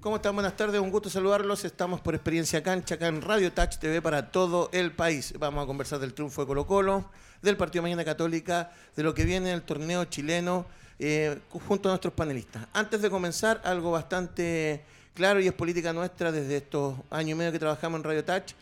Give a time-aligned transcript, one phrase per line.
[0.00, 0.34] ¿Cómo están?
[0.34, 1.62] Buenas tardes, un gusto saludarlos.
[1.66, 5.34] Estamos por Experiencia Cancha, acá en Radio Touch TV para todo el país.
[5.38, 7.10] Vamos a conversar del triunfo de Colo Colo,
[7.42, 10.64] del partido Mañana Católica, de lo que viene en el torneo chileno,
[10.98, 12.66] eh, junto a nuestros panelistas.
[12.72, 17.52] Antes de comenzar, algo bastante claro y es política nuestra desde estos años y medio
[17.52, 18.54] que trabajamos en Radio Touch.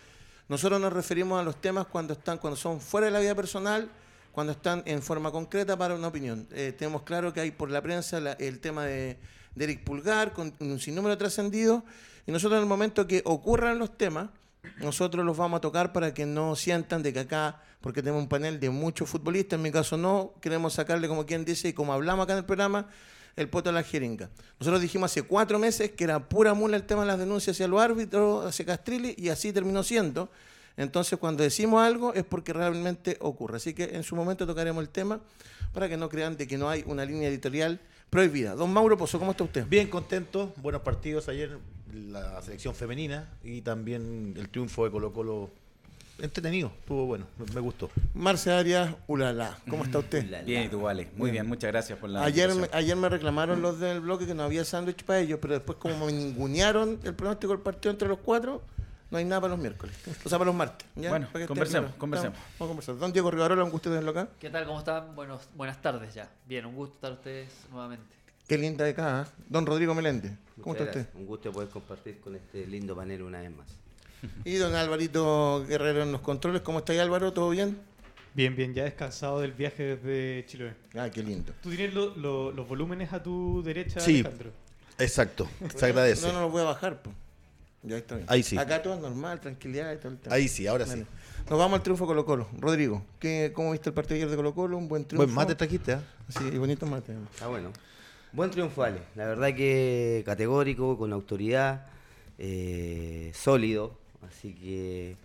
[0.48, 3.88] Nosotros nos referimos a los temas cuando están, cuando son fuera de la vida personal,
[4.32, 6.48] cuando están en forma concreta para una opinión.
[6.50, 9.18] Eh, tenemos claro que hay por la prensa el tema de
[9.58, 11.84] de Eric Pulgar, con un sinnúmero trascendido,
[12.26, 14.30] y nosotros en el momento que ocurran los temas,
[14.80, 18.28] nosotros los vamos a tocar para que no sientan de que acá, porque tenemos un
[18.28, 21.92] panel de muchos futbolistas, en mi caso no, queremos sacarle como quien dice, y como
[21.92, 22.86] hablamos acá en el programa,
[23.36, 24.30] el poto a la jeringa.
[24.58, 27.68] Nosotros dijimos hace cuatro meses que era pura mula el tema de las denuncias hacia
[27.68, 30.28] los árbitros, hacia Castrilli, y así terminó siendo.
[30.76, 33.56] Entonces, cuando decimos algo es porque realmente ocurre.
[33.56, 35.20] Así que en su momento tocaremos el tema
[35.72, 38.54] para que no crean de que no hay una línea editorial prohibida.
[38.54, 39.66] Don Mauro Pozo, ¿cómo está usted?
[39.66, 41.58] Bien contento, buenos partidos ayer,
[41.92, 45.50] la selección femenina y también el triunfo de Colo Colo.
[46.20, 47.90] Entretenido, estuvo bueno, me, gustó.
[48.12, 50.44] Marce Arias, ulala, ¿cómo está usted?
[50.44, 51.06] Bien, y tú, vale.
[51.16, 52.24] Muy bien, muchas gracias por la.
[52.24, 55.54] Ayer me, ayer me reclamaron los del bloque que no había sándwich para ellos, pero
[55.54, 58.62] después, como me ningunearon el pronóstico del partido entre los cuatro,
[59.10, 59.96] no hay nada para los miércoles.
[60.24, 60.86] O sea, para los martes.
[60.94, 62.38] Bueno, conversemos, conversemos.
[62.58, 62.98] Vamos a conversar.
[62.98, 64.28] Don Diego Rivarola, un gusto tenerlo acá.
[64.38, 64.66] ¿Qué tal?
[64.66, 65.14] ¿Cómo están?
[65.14, 66.28] Buenos, buenas tardes ya.
[66.46, 68.04] Bien, un gusto estar ustedes nuevamente.
[68.46, 69.42] Qué linda de acá, ¿eh?
[69.48, 70.32] Don Rodrigo Meléndez.
[70.60, 71.06] ¿Cómo está usted?
[71.14, 73.66] Un gusto poder compartir con este lindo panel una vez más.
[74.44, 76.62] Y don Alvarito Guerrero en los controles.
[76.62, 77.32] ¿Cómo está ahí, Álvaro?
[77.32, 77.78] ¿Todo bien?
[78.34, 80.74] Bien, bien, ya descansado del viaje desde Chile.
[80.96, 81.52] Ah, qué lindo.
[81.62, 84.24] ¿Tú tienes los volúmenes a tu derecha, sí,
[84.98, 86.26] Exacto, se agradece.
[86.26, 87.14] No, no los voy a bajar, pues.
[87.82, 88.26] Ya está bien.
[88.28, 88.58] Ahí sí.
[88.58, 90.34] Acá todo es normal, tranquilidad y todo el tema.
[90.34, 91.04] Ahí sí, ahora sí.
[91.48, 92.48] Nos vamos al triunfo Colo Colo.
[92.58, 94.76] Rodrigo, ¿qué, ¿cómo viste el partido ayer de Colo Colo?
[94.76, 95.24] Un buen triunfo.
[95.24, 95.98] Buen mate trajiste, ¿eh?
[96.28, 97.14] Sí, bonito mate.
[97.40, 97.72] Ah, bueno.
[98.32, 99.00] Buen triunfo, Ale.
[99.14, 101.86] La verdad que categórico, con autoridad,
[102.36, 103.96] eh, sólido.
[104.28, 105.16] Así que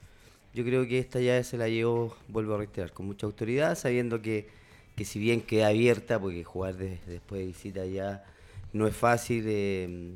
[0.53, 4.21] yo creo que esta ya se la llevó, vuelvo a reiterar, con mucha autoridad, sabiendo
[4.21, 4.47] que,
[4.95, 8.23] que si bien queda abierta, porque jugar después de visita ya
[8.71, 9.43] no es fácil.
[9.47, 10.13] Eh,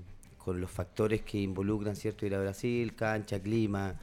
[0.48, 2.26] con los factores que involucran, ¿cierto?
[2.26, 4.00] Ir a Brasil, cancha, clima,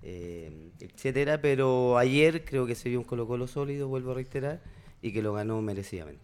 [0.00, 4.60] eh, etcétera, pero ayer creo que se vio un Colo Colo sólido, vuelvo a reiterar,
[5.02, 6.22] y que lo ganó merecidamente.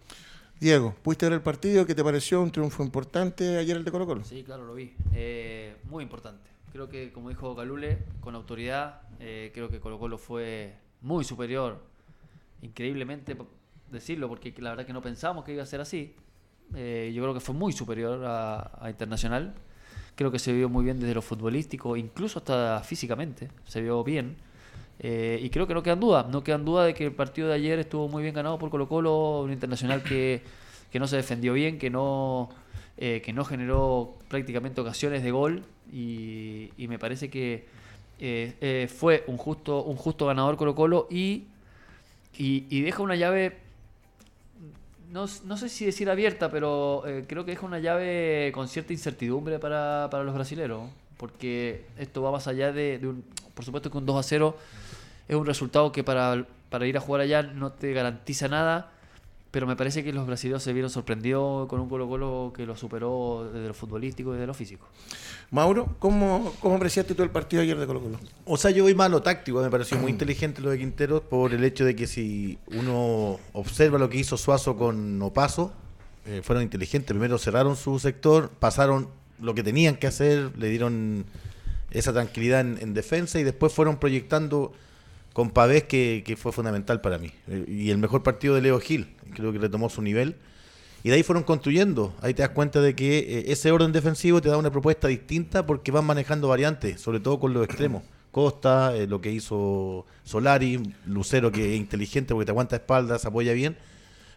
[0.61, 1.85] Diego, ¿pudiste ver el partido?
[1.87, 2.41] ¿Qué te pareció?
[2.41, 4.23] ¿Un triunfo importante ayer el de Colo Colo?
[4.23, 4.95] Sí, claro, lo vi.
[5.13, 6.49] Eh, muy importante.
[6.71, 11.83] Creo que, como dijo Calule, con autoridad, eh, creo que Colo Colo fue muy superior.
[12.63, 13.37] Increíblemente
[13.91, 16.15] decirlo, porque la verdad que no pensamos que iba a ser así.
[16.75, 19.55] Eh, yo creo que fue muy superior a, Internacional.
[20.17, 24.37] Creo que se vio muy bien desde lo futbolístico, incluso hasta físicamente, se vio bien.
[25.01, 27.55] Eh, y creo que no quedan dudas, no quedan dudas de que el partido de
[27.55, 30.43] ayer estuvo muy bien ganado por Colo Colo, un Internacional que,
[30.93, 32.49] que no se defendió bien, que no,
[32.97, 37.67] eh, que no generó prácticamente ocasiones de gol y, me parece que
[38.97, 41.45] fue un justo, un justo ganador Colo Colo y,
[42.39, 43.64] y deja una llave
[45.11, 48.93] no, no, sé si decir abierta, pero eh, creo que deja una llave con cierta
[48.93, 53.25] incertidumbre para, para los brasileños, porque esto va más allá de, de, un...
[53.55, 54.57] Por supuesto que un 2 a 0
[55.29, 58.91] es un resultado que para, para ir a jugar allá no te garantiza nada,
[59.55, 62.77] pero me parece que los brasileños se vieron sorprendidos con un Colo Colo que lo
[62.77, 64.89] superó desde lo futbolístico y desde lo físico.
[65.53, 68.19] Mauro, ¿cómo, cómo apreciaste tú el partido ayer de Colo Colo?
[68.47, 71.63] O sea, yo voy malo táctico, me pareció muy inteligente lo de Quintero por el
[71.63, 75.73] hecho de que si uno observa lo que hizo Suazo con Opaso,
[76.27, 77.11] eh, fueron inteligentes.
[77.11, 79.09] Primero cerraron su sector, pasaron
[79.41, 81.27] lo que tenían que hacer, le dieron
[81.93, 84.73] esa tranquilidad en defensa y después fueron proyectando
[85.35, 87.33] con Pavés que, fue fundamental para mí.
[87.49, 90.37] Eh, y el mejor partido de Leo Gil, creo que retomó su nivel.
[91.03, 92.15] Y de ahí fueron construyendo.
[92.23, 95.67] Ahí te das cuenta de que eh, ese orden defensivo te da una propuesta distinta
[95.67, 98.05] porque van manejando variantes, sobre todo con los extremos.
[98.31, 103.53] Costa, eh, lo que hizo Solari, Lucero que es inteligente porque te aguanta espaldas, apoya
[103.55, 103.77] bien.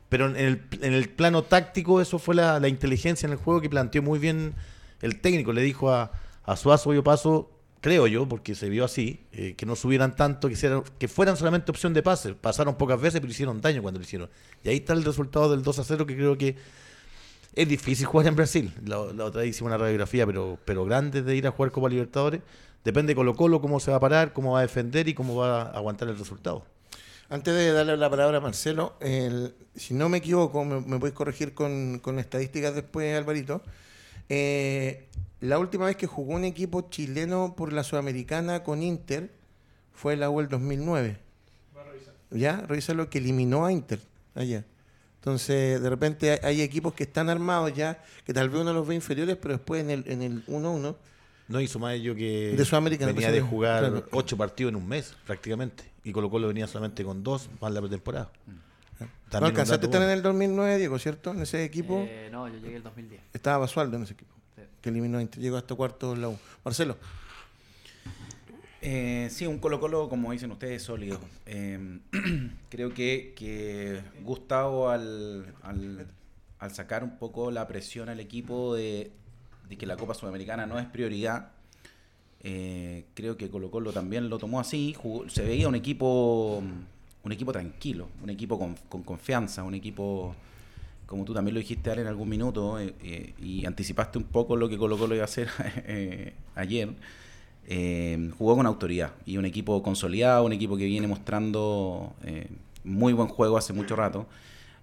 [0.09, 3.69] Pero en el, en el plano táctico eso fue la, inteligencia en el juego que
[3.69, 4.56] planteó muy bien
[5.04, 5.54] el técnico.
[5.54, 6.12] Le dijo a,
[6.44, 7.51] a Suazo, yo paso,
[7.88, 11.94] creo yo, porque se vio así, eh, que no subieran tanto, que, fueran solamente opción
[11.94, 12.34] de pase.
[12.34, 14.30] Pasaron pocas veces, pero hicieron daño cuando lo hicieron.
[14.62, 16.57] Y ahí está el resultado del 2 a 0, que creo que
[17.56, 18.74] es difícil jugar en Brasil.
[18.86, 22.42] La, otra hicimos una radiografía, pero, pero grande de ir a jugar Copa Libertadores.
[22.84, 25.38] Depende de Colo Colo, cómo se va a parar, cómo va a defender y cómo
[25.38, 26.66] va a aguantar el resultado.
[27.30, 28.98] Antes de darle la palabra a Marcelo,
[29.75, 33.62] si no me equivoco, me, me podéis corregir con, con estadísticas después, Alvarito.
[34.30, 35.06] Eh,
[35.39, 39.31] la última vez que jugó un equipo chileno por la Sudamericana con Inter
[39.94, 41.18] fue la U 2009.
[41.75, 42.13] Va a revisar.
[42.31, 44.00] Ya, lo que eliminó a Inter
[44.36, 44.66] allá.
[45.16, 48.95] Entonces, de repente hay equipos que están armados ya, que tal vez uno los ve
[48.95, 50.95] inferiores, pero después en el en el 1-1
[51.48, 55.16] no hizo más ello que de Sudamérica venía de jugar ocho partidos en un mes
[55.25, 58.31] prácticamente y Colo Colo venía solamente con dos más la pretemporada.
[59.31, 61.31] ¿No alcanzaste a estar en el 2009, Diego, cierto?
[61.31, 62.06] En ese equipo.
[62.07, 63.22] Eh, no, yo llegué en el 2010.
[63.34, 64.34] Estaba Basualdo en ese equipo.
[64.81, 66.38] Que eliminó, llegó hasta cuarto en la U.
[66.63, 66.97] Marcelo.
[68.81, 71.19] Eh, sí, un Colo Colo, como dicen ustedes, sólido.
[71.45, 72.00] Eh,
[72.69, 79.12] creo que, que Gustavo al, al, sacar un poco la presión al equipo de,
[79.68, 81.51] de que la Copa Sudamericana no es prioridad,
[82.41, 84.95] eh, creo que Colo Colo también lo tomó así.
[85.27, 86.63] se veía un equipo
[87.27, 90.33] un equipo tranquilo, un equipo con, con confianza, un equipo,
[91.07, 94.69] como tú también lo dijiste en algún minuto, eh, eh, y anticipaste un poco lo
[94.69, 95.50] que Colo Colo iba a hacer
[96.56, 96.89] ayer.
[98.38, 102.15] jugó con autoridad y un equipo consolidado, un equipo que viene mostrando
[102.83, 104.27] muy buen juego hace mucho rato.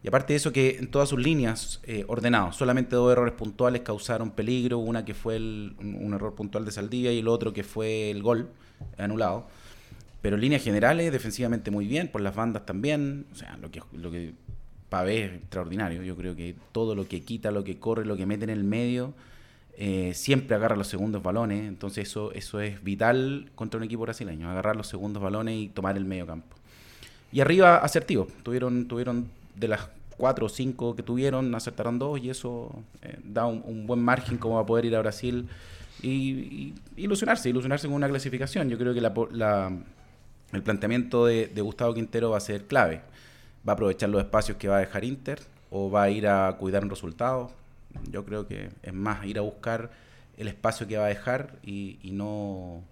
[0.04, 3.80] Y aparte de eso, que en todas sus líneas eh, ordenados, solamente dos errores puntuales
[3.80, 8.10] causaron peligro, una que fue un, error puntual de Saldivia y el otro que fue
[8.10, 8.50] el gol
[8.98, 9.46] anulado.
[10.20, 14.10] Pero líneas generales, defensivamente muy bien, por las bandas también, o sea, lo que, lo
[14.10, 14.34] que
[14.94, 18.26] Pavé es extraordinario, yo creo que todo lo que quita, lo que corre, lo que
[18.26, 19.12] mete en el medio,
[19.76, 24.48] eh, siempre agarra los segundos balones, entonces eso, eso es vital contra un equipo brasileño,
[24.48, 26.54] agarrar los segundos balones y tomar el medio campo.
[27.32, 29.26] Y arriba asertivo, tuvieron, tuvieron
[29.56, 32.70] de las cuatro o cinco que tuvieron, acertaron dos y eso
[33.02, 35.48] eh, da un, buen margen como va a poder ir a Brasil
[36.04, 38.70] y, ilusionarse, ilusionarse con una clasificación.
[38.70, 39.72] Yo creo que la,
[40.52, 43.00] el planteamiento de, Gustavo Quintero va a ser clave.
[43.66, 45.40] Va a aprovechar los espacios que va a dejar Inter
[45.70, 47.50] o va a ir a cuidar un resultado.
[48.10, 49.90] Yo creo que es más ir a buscar
[50.36, 52.82] el espacio que va a dejar y, no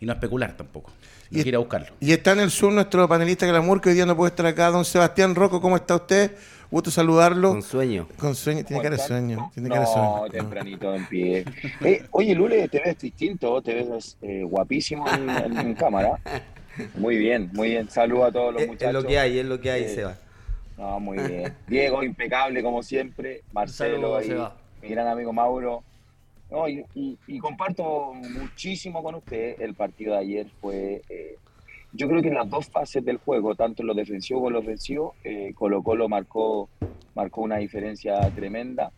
[0.00, 0.90] y no especular tampoco.
[1.30, 1.88] y, ir a buscarlo.
[2.00, 4.70] Y está en el sur nuestro panelista Glamour, que hoy día no puede estar acá,
[4.70, 6.36] don Sebastián Rocco, ¿cómo está usted?
[6.70, 7.50] Gusto saludarlo.
[7.50, 8.06] Con sueño.
[8.18, 9.50] Con sueño, tiene cara de sueño.
[9.54, 10.30] Tiene no, sueño.
[10.30, 11.44] tempranito en pie.
[11.80, 16.20] Eh, oye, Lule, te ves distinto, te ves eh, guapísimo en, cámara.
[16.96, 17.88] Muy bien, muy bien.
[17.88, 18.96] Saludos a todos los muchachos.
[18.96, 20.18] Es lo que hay, es lo que hay, eh, Seba.
[20.76, 21.54] No, muy bien.
[21.66, 23.42] Diego, impecable como siempre.
[23.52, 24.18] Marcelo,
[24.80, 25.82] mi gran amigo Mauro.
[26.50, 29.60] No, y, comparto muchísimo con usted.
[29.60, 31.36] El partido de ayer fue, eh,
[31.92, 34.54] yo creo que en las dos fases del juego, tanto en lo defensivo como en
[34.54, 36.68] lo ofensivo, eh, Colo Colo marcó,
[37.14, 38.92] marcó una diferencia tremenda.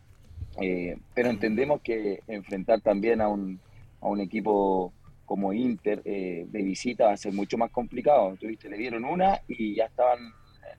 [0.61, 3.59] Eh, pero entendemos que enfrentar también a un,
[4.00, 4.93] a un equipo
[5.31, 8.35] como Inter de visita va a ser mucho más complicado.
[8.35, 10.19] Tuviste, le dieron una y ya estaban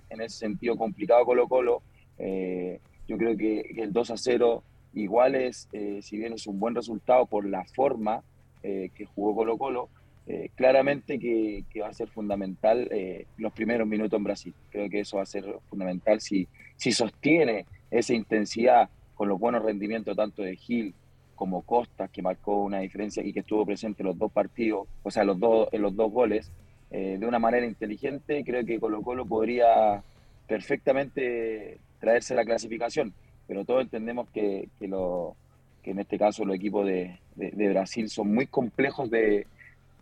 [0.09, 1.81] en ese sentido complicado Colo Colo.
[2.17, 4.63] yo creo que el 2 a 0
[4.93, 8.23] Igual es, eh, si bien es un buen resultado por la forma
[8.61, 9.89] eh, que jugó Colo Colo,
[10.27, 12.89] eh, claramente que, va a ser fundamental
[13.37, 14.53] los primeros minutos en Brasil.
[14.69, 19.63] Creo que eso va a ser fundamental si, si sostiene esa intensidad con los buenos
[19.63, 20.93] rendimientos tanto de Gil
[21.41, 25.09] como Costa, que marcó una diferencia y que estuvo presente en los dos partidos, o
[25.09, 26.51] sea, los dos, en los dos goles,
[26.91, 30.03] de una manera inteligente, creo que Colo Colo podría
[30.45, 33.13] perfectamente traerse la clasificación
[33.51, 35.35] pero todos entendemos que, que, lo,
[35.83, 39.45] que en este caso los equipos de, Brasil son muy complejos de,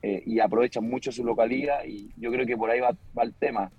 [0.03, 3.71] eh, y aprovechan mucho su localidad y yo creo que por ahí va, el tema.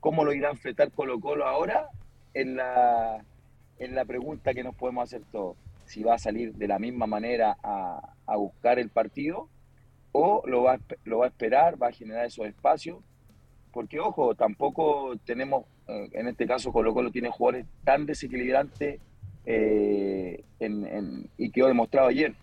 [0.00, 1.90] ¿Cómo lo irá a enfrentar Colo Colo ahora?
[2.32, 3.22] En la,
[3.78, 5.58] en la pregunta que nos podemos hacer todos.
[5.88, 9.48] Si va a salir de la misma manera a, a buscar el partido
[10.12, 12.98] o lo va, lo va a esperar, va a generar esos espacios.
[13.72, 19.00] Porque, ojo, tampoco tenemos, eh, en este caso Colo Colo tiene jugadores tan desequilibrantes
[19.44, 22.34] eh, en, y quedó demostrado ayer.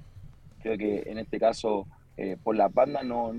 [0.61, 1.87] Creo que en este caso,
[2.17, 3.31] eh, por la banda, no,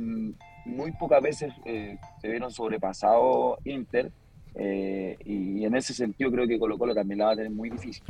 [0.67, 4.13] muy pocas veces eh, se vieron sobrepasados Inter.
[4.59, 8.03] Y, en ese sentido creo que Colo Colo también la va a tener muy difícil.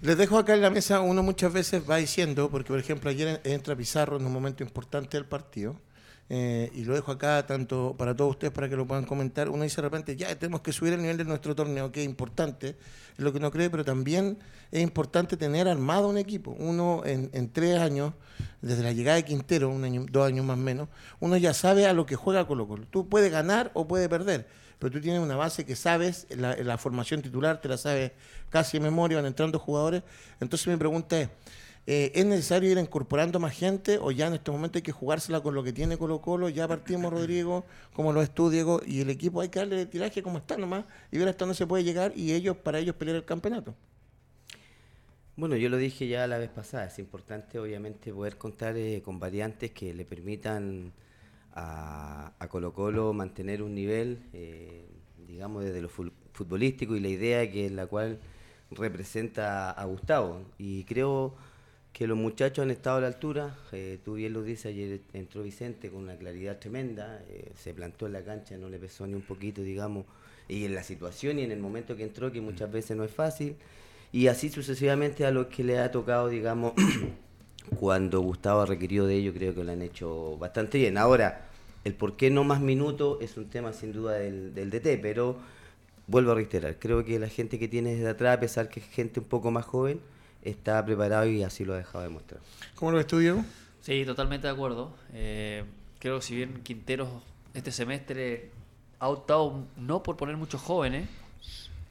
[0.00, 3.40] Les dejo acá en la mesa, uno muchas veces va diciendo, porque por ejemplo ayer
[3.44, 5.76] entra Pizarro en un momento importante del partido,
[6.34, 9.50] eh, y lo dejo acá tanto para todos ustedes para que lo puedan comentar.
[9.50, 12.06] Uno dice de repente, ya tenemos que subir el nivel de nuestro torneo, que es
[12.06, 14.38] importante, es lo que uno cree, pero también
[14.70, 16.56] es importante tener armado un equipo.
[16.58, 18.14] Uno en, tres años,
[18.62, 19.76] desde la llegada de Quintero,
[20.10, 20.88] dos años más o menos,
[21.20, 22.86] uno ya sabe a lo que juega Colo Colo.
[22.90, 24.46] Tú puedes ganar o puedes perder,
[24.82, 28.10] pero tú tienes una base que sabes, la, la formación titular te la sabes
[28.50, 30.02] casi en memoria, van entrando jugadores.
[30.40, 31.28] Entonces mi pregunta es,
[31.86, 35.40] eh, ¿Es necesario ir incorporando más gente o ya en este momento hay que jugársela
[35.40, 36.48] con lo que tiene Colo Colo?
[36.48, 40.20] Ya partimos, Rodrigo, como lo es tú, Diego, y el equipo hay que darle tiraje
[40.20, 43.16] como está nomás y ver hasta dónde se puede llegar y ellos para ellos pelear
[43.16, 43.76] el campeonato.
[45.36, 49.20] Bueno, yo lo dije ya la vez pasada, es importante obviamente poder contar eh, con
[49.20, 50.92] variantes que le permitan
[51.54, 54.86] a, Colo Colo mantener un nivel, eh,
[55.26, 58.18] digamos, desde lo futbolístico y la idea que en la cual
[58.70, 60.44] representa a Gustavo.
[60.58, 61.34] Y creo
[61.92, 63.56] que los muchachos han estado a la altura.
[63.72, 68.06] Eh, tú bien lo dices, ayer entró Vicente con una claridad tremenda, eh, se plantó
[68.06, 70.06] en la cancha, no le pesó ni un poquito, digamos,
[70.48, 73.12] y en la situación y en el momento que entró, que muchas veces no es
[73.12, 73.56] fácil.
[74.10, 76.72] Y así sucesivamente a los que le ha tocado, digamos,
[77.76, 80.98] cuando Gustavo ha requerido de ello, creo que lo han hecho bastante bien.
[80.98, 81.48] Ahora,
[81.84, 85.36] el por qué no más minutos es un tema sin duda del, del DT, pero
[86.06, 88.86] vuelvo a reiterar, creo que la gente que tiene desde atrás, a pesar que es
[88.86, 90.00] gente un poco más joven,
[90.42, 92.40] está preparado y así lo ha dejado demostrar.
[92.74, 93.44] ¿Cómo lo ves tú, Diego?
[93.80, 94.92] Sí, totalmente de acuerdo.
[95.12, 95.64] Eh,
[95.98, 97.08] creo que si bien Quinteros
[97.54, 98.50] este semestre
[98.98, 101.08] ha optado no por poner muchos jóvenes,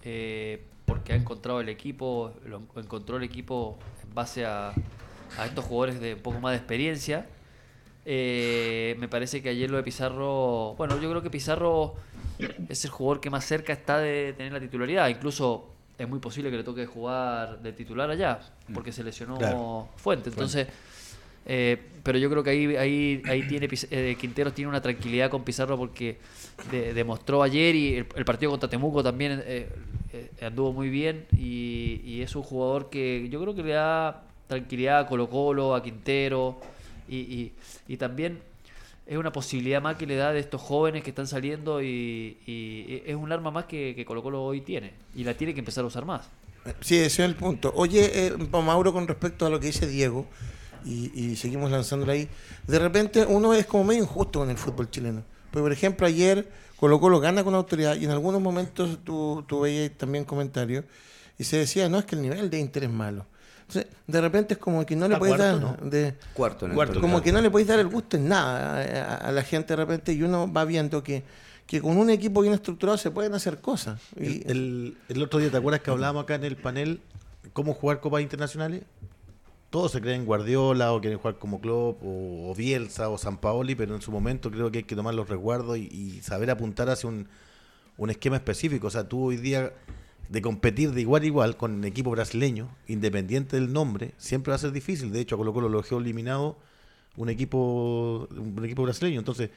[0.03, 4.73] eh, porque ha encontrado el equipo, lo encontró el equipo en base a,
[5.38, 7.25] a estos jugadores de un poco más de experiencia.
[8.05, 11.95] Eh, me parece que ayer lo de Pizarro, bueno, yo creo que Pizarro
[12.69, 15.07] es el jugador que más cerca está de tener la titularidad.
[15.09, 18.73] Incluso es muy posible que le toque jugar de titular allá, mm.
[18.73, 20.29] porque se lesionó Fuente.
[20.29, 20.67] Entonces,
[21.45, 25.43] eh, pero yo creo que ahí, ahí, ahí tiene eh, Quinteros tiene una tranquilidad con
[25.43, 26.17] Pizarro porque
[26.71, 29.67] demostró ayer y el, partido contra Temuco también eh,
[30.41, 35.00] anduvo muy bien y, y, es un jugador que yo creo que le da tranquilidad
[35.00, 36.60] a Colo Colo, a Quintero
[37.08, 37.53] y, y,
[37.88, 38.39] y también
[39.08, 42.38] es una posibilidad más que le da de estos jóvenes que están saliendo y,
[43.05, 45.84] es un arma más que, que, Colo Colo hoy tiene y la tiene que empezar
[45.84, 46.29] a usar más.
[46.81, 47.72] Sí, ese es el punto.
[47.75, 50.27] Oye, eh, Mauro, con respecto a lo que dice Diego,
[50.86, 52.27] y, seguimos lanzándolo ahí,
[52.67, 55.24] de repente uno es como medio injusto con el fútbol chileno.
[55.51, 59.62] Pues, por ejemplo, ayer Colo Colo gana con autoridad y en algunos momentos tú, tú
[59.62, 60.86] veías también comentarios
[61.38, 63.25] y se decía, no, es que el nivel de interés es malo
[63.73, 66.67] de repente es como que no le puedes dar de cuarto,
[66.99, 70.13] como que no le puedes dar el gusto en nada a, la gente de repente
[70.13, 71.23] y uno va viendo que,
[71.65, 74.01] que con un equipo bien estructurado se pueden hacer cosas.
[74.19, 77.01] Y, el, el, otro día, ¿te acuerdas que hablábamos acá en el panel
[77.53, 78.83] cómo jugar copas internacionales?
[79.69, 83.95] Todos se creen Guardiola o quieren jugar como Klopp o, Bielsa o San Paoli, pero
[83.95, 87.09] en su momento creo que hay que tomar los resguardos y, y saber apuntar hacia
[87.09, 87.27] un,
[87.97, 88.87] un esquema específico.
[88.87, 89.71] O sea, tú hoy día
[90.31, 94.55] de competir de igual a igual con un equipo brasileño, independiente del nombre, siempre va
[94.55, 95.11] a ser difícil.
[95.11, 96.57] De hecho, a Colo Colo lo dejó eliminado
[97.17, 99.19] un equipo, un equipo brasileño.
[99.19, 99.50] Entonces,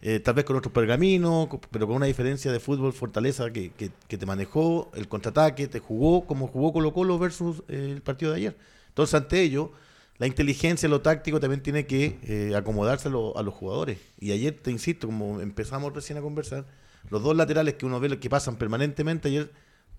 [0.00, 4.16] eh, tal vez con otros pergaminos, pero con una diferencia de fútbol, fortaleza que, que,
[4.16, 8.38] te manejó, el contraataque, te jugó como jugó Colo Colo versus eh, el partido de
[8.38, 8.56] ayer.
[8.88, 9.72] Entonces, ante ello,
[10.16, 13.98] la inteligencia, lo táctico también tiene que eh, acomodarse a, a, los jugadores.
[14.18, 16.64] Y ayer, te insisto, como empezamos recién a conversar,
[17.10, 19.50] los dos laterales que uno ve que pasan permanentemente, ayer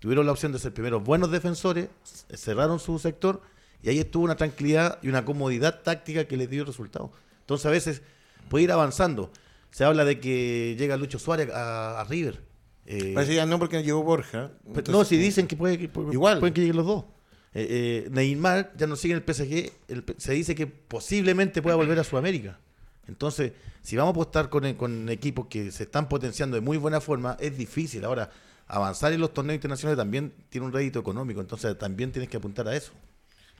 [0.06, 1.88] tuvieron la opción de ser primeros buenos defensores,
[2.32, 3.42] cerraron su sector
[3.82, 7.10] y ahí estuvo una tranquilidad y una comodidad táctica que les dio resultado.
[7.40, 8.02] Entonces a veces
[8.48, 9.32] puede ir avanzando.
[9.72, 12.40] Se habla de que llega Lucho Suárez a, River.
[12.86, 14.52] Eh, Parece ya no porque llegó Borja.
[14.88, 16.38] no, si dicen que, puede, igual.
[16.38, 17.04] pueden que lleguen los dos.
[17.52, 20.18] Eh, eh, Neymar ya no sigue en el PSG.
[20.18, 22.60] se dice que posiblemente pueda volver a Sudamérica.
[23.08, 27.00] Entonces, si vamos a apostar con, con equipos que se están potenciando de muy buena
[27.00, 28.04] forma, es difícil.
[28.04, 28.30] Ahora,
[28.66, 32.68] avanzar en los torneos internacionales también tiene un rédito económico, entonces también tienes que apuntar
[32.68, 32.92] a eso.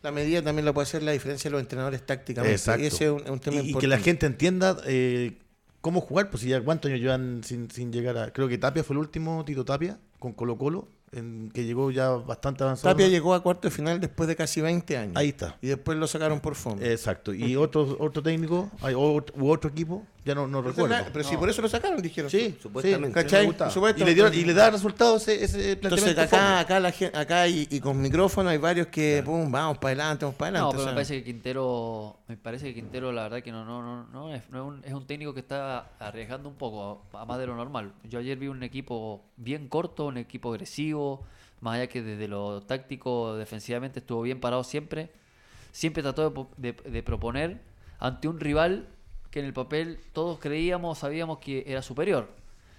[0.02, 2.54] La medida también la puede hacer la diferencia de los entrenadores tácticamente.
[2.54, 2.82] Exacto.
[2.82, 5.38] Y, ese es un, tema y, que la gente entienda eh,
[5.80, 8.32] cómo jugar, pues si ya cuántos años llevan sin, sin llegar a...
[8.32, 12.10] Creo que Tapia fue el último, Tito Tapia, con Colo Colo, en, que llegó ya
[12.10, 12.94] bastante avanzado.
[12.94, 15.16] Tapia llegó a cuarto de final después de casi 20 años.
[15.16, 15.56] Ahí está.
[15.62, 16.84] Y después lo sacaron por fondo.
[16.84, 17.32] Exacto.
[17.32, 20.94] Y otro, otro técnico, hay, u otro equipo, ya no, no recuerdo.
[21.12, 22.28] pero si por eso lo sacaron, dijeron.
[22.28, 23.24] Sí, supuestamente.
[23.96, 27.68] y, le dio, y le da resultados ese, Entonces acá, acá, la gente, acá y,
[27.70, 30.76] y, con micrófono hay varios que, pum, vamos para adelante, vamos para adelante.
[30.76, 33.80] No, pero me parece que Quintero, me parece que Quintero la verdad que no, no,
[33.80, 37.24] no, no, es, no es, un, es un técnico que está arriesgando un poco, a
[37.24, 37.92] más de lo normal.
[38.02, 41.24] Yo ayer vi un equipo bien corto, un equipo agresivo,
[41.60, 45.10] más allá que desde lo táctico defensivamente estuvo bien parado siempre,
[45.70, 47.60] siempre trató de, proponer
[48.00, 48.88] ante un rival
[49.36, 52.26] que en el papel todos creíamos, sabíamos que era superior.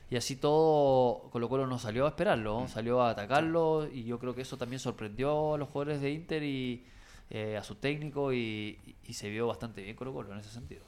[0.09, 4.33] Y así todo Colo Colo no salió a esperarlo, salió a atacarlo y yo creo
[4.33, 6.83] que eso también sorprendió a los jugadores de Inter y
[7.29, 8.79] eh, a su técnico y,
[9.11, 10.81] se vio bastante bien Colo Colo en ese sentido.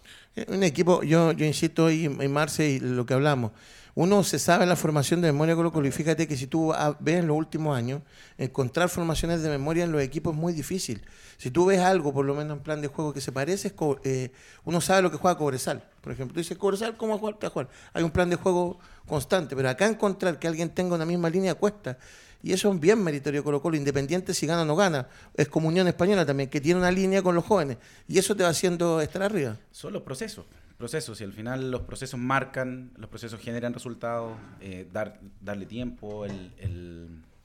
[0.47, 3.51] Un equipo, yo, insisto y, en Marce y lo que hablamos,
[3.95, 7.15] uno se sabe la formación de memoria Colo Colo y fíjate que si tú ves
[7.17, 8.01] en los últimos años,
[8.37, 11.01] encontrar formaciones de memoria en los equipos es muy difícil.
[11.37, 14.31] Si tú ves algo, por lo menos en plan de juego que se parece, eh,
[14.63, 15.83] uno sabe lo que juega Cobresal.
[16.01, 17.35] Por ejemplo, tú dices, Cobresal, ¿cómo jugar?
[17.49, 17.69] jugar?
[17.93, 21.55] Hay un plan de juego constante, pero acá encontrar que alguien tenga una misma línea
[21.55, 21.97] cuesta.
[22.41, 25.07] Y eso es bien meritorio Colo Colo, independiente si gana o no gana.
[25.35, 27.77] Es como Unión Española también, que tiene una línea con los jóvenes.
[28.07, 29.57] Y eso te va haciendo estar arriba.
[29.71, 30.28] Son los procesos
[30.77, 36.25] procesos y al final los procesos marcan, los procesos generan resultados, eh, dar, darle tiempo,
[36.25, 36.53] el,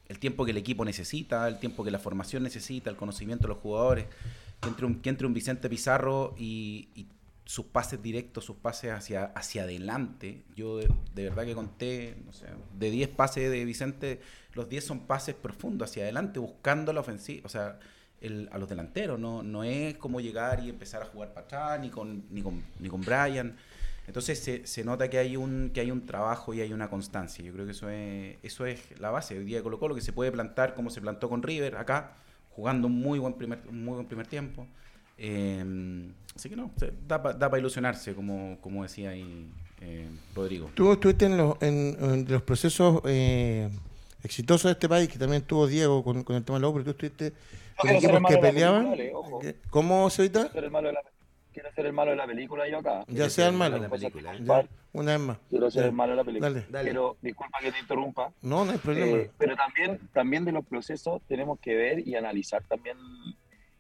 [0.08, 3.54] el tiempo que el equipo necesita, el tiempo que la formación necesita, el conocimiento de
[3.54, 4.06] los jugadores,
[4.60, 7.08] que entre un, que entre un Vicente Pizarro y,
[7.46, 10.44] sus pases directos, sus pases hacia, hacia adelante.
[10.56, 14.22] Yo de, verdad que conté, no sé, de 10 pases de Vicente,
[14.54, 17.78] los 10 son pases profundos hacia adelante, buscando la ofensiva, o sea,
[18.21, 21.80] el, a los delanteros, no, no es como llegar y empezar a jugar para atrás,
[21.80, 23.56] ni con, ni con, ni con Brian.
[24.06, 27.44] Entonces se, se, nota que hay un que hay un trabajo y hay una constancia.
[27.44, 30.02] Yo creo que eso es eso es la base hoy día de Colo Colo que
[30.02, 32.12] se puede plantar como se plantó con River acá,
[32.50, 34.66] jugando un muy buen primer muy buen primer tiempo.
[35.16, 36.71] Eh, así que no,
[37.06, 39.49] da para ilusionarse como, como decía ahí
[39.80, 40.71] eh, Rodrigo.
[40.75, 43.68] Tú estuviste en los, en, los procesos eh,
[44.23, 46.85] exitosos de este país, que también tuvo Diego con, con el tema de la pero
[46.85, 47.33] tú estuviste
[47.76, 48.97] con equipos que peleaban.
[49.71, 50.50] ¿Cómo se evita?
[51.54, 53.04] quiero ser el malo de la película yo acá.
[53.09, 53.76] Ya sea el malo.
[53.76, 54.69] De la película, ¿eh?
[54.93, 55.38] una vez más.
[55.49, 56.50] Quiero ser el malo de la película.
[56.50, 56.90] Dale, dale.
[56.90, 58.33] Pero disculpa que te interrumpa.
[58.43, 59.16] No, no hay problema.
[59.19, 62.97] Eh, pero también, también de los procesos tenemos que ver y analizar también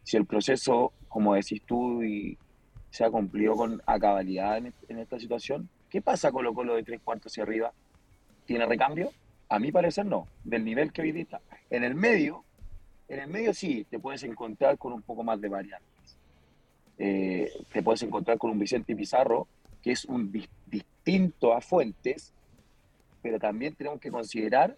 [0.04, 2.38] si el proceso, como decís tú, y
[2.90, 5.68] se ha cumplido con a cabalidad en, esta situación.
[5.90, 7.72] ¿Qué pasa con lo, con lo de tres cuartos hacia arriba?
[8.46, 9.10] ¿Tiene recambio?
[9.48, 11.40] A mi parecer no, del nivel que hoy está.
[11.70, 12.44] En el medio,
[13.08, 15.94] en el medio sí, te puedes encontrar con un poco más de variantes
[16.98, 19.48] eh, te puedes encontrar con un Vicente Pizarro,
[19.82, 20.32] que es un
[20.66, 22.32] distinto a Fuentes,
[23.22, 24.76] pero también tenemos que considerar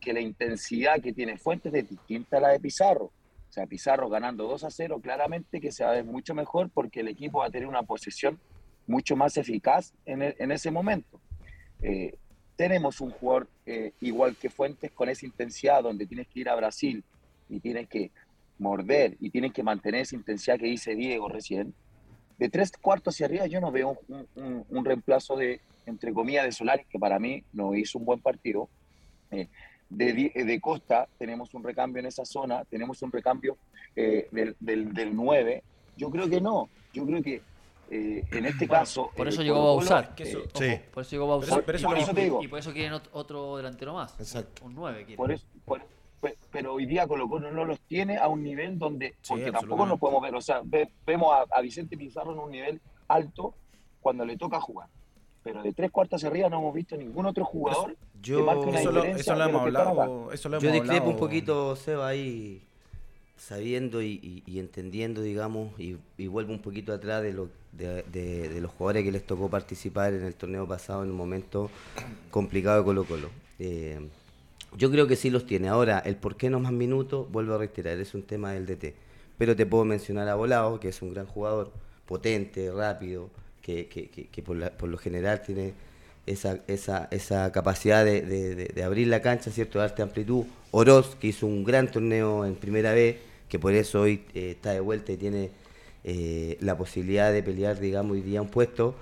[0.00, 3.06] que la intensidad que tiene Fuentes es distinta a la de Pizarro.
[3.06, 6.70] O sea, Pizarro ganando 2 a 0, claramente que se va a ver mucho mejor
[6.70, 8.38] porque el equipo va a tener una posesión
[8.86, 11.20] mucho más eficaz en, e, ese momento.
[11.82, 12.16] Eh,
[12.56, 16.54] tenemos un jugador eh, igual que Fuentes con esa intensidad donde tienes que ir a
[16.54, 17.04] Brasil
[17.48, 18.10] y tienes que
[18.58, 21.74] morder y tienen que mantener esa intensidad que dice Diego recién,
[22.38, 23.98] de tres cuartos hacia arriba yo no veo
[24.36, 28.68] un, reemplazo de, entre comillas, de Solari, que para mí no hizo un buen partido.
[29.30, 29.48] Eh,
[29.90, 33.56] de, de, Costa tenemos un recambio en esa zona, tenemos un recambio
[33.94, 35.62] eh, del, del, 9.
[35.96, 37.42] Yo creo que no, yo creo que
[37.90, 39.10] eh, en este caso...
[39.16, 40.14] Por eso llegó a usar.
[40.14, 41.64] Por eso llegó a usar.
[42.40, 44.18] y por eso quieren otro delantero más.
[44.18, 44.64] Exacto.
[44.64, 45.46] Un 9 Por eso,
[46.50, 49.98] pero hoy día Colo Colo no los tiene a un nivel donde, porque tampoco nos
[49.98, 50.62] podemos ver, o sea,
[51.06, 53.54] vemos a, Vicente Pizarro en un nivel alto
[54.00, 54.88] cuando le toca jugar.
[55.42, 58.80] Pero de tres cuartas arriba no hemos visto ningún otro jugador yo, que marque una
[58.80, 60.32] eso eso lo hemos hablado.
[60.32, 62.62] Eso lo yo discrepo un poquito, Seba, ahí
[63.36, 69.12] sabiendo y, entendiendo, digamos, y, vuelvo un poquito atrás de, lo, de, los jugadores que
[69.12, 71.70] les tocó participar en el torneo pasado en un momento
[72.30, 73.28] complicado de Colo Colo.
[73.58, 74.00] Eh,
[74.76, 75.68] yo creo que sí los tiene.
[75.68, 78.94] Ahora, el por qué no más minutos, vuelvo a reiterar, es un tema del DT.
[79.38, 81.72] Pero te puedo mencionar a Volado, que es un gran jugador,
[82.06, 83.30] potente, rápido,
[83.62, 85.72] que, que, que, por, lo general tiene
[86.26, 89.78] esa, esa, esa capacidad de, de, abrir la cancha, ¿cierto?
[89.78, 90.44] darte amplitud.
[90.70, 93.16] Oroz, que hizo un gran torneo en primera vez,
[93.48, 95.50] que por eso hoy eh, está de vuelta y tiene
[96.04, 98.94] eh, la posibilidad de pelear, digamos, hoy día un puesto.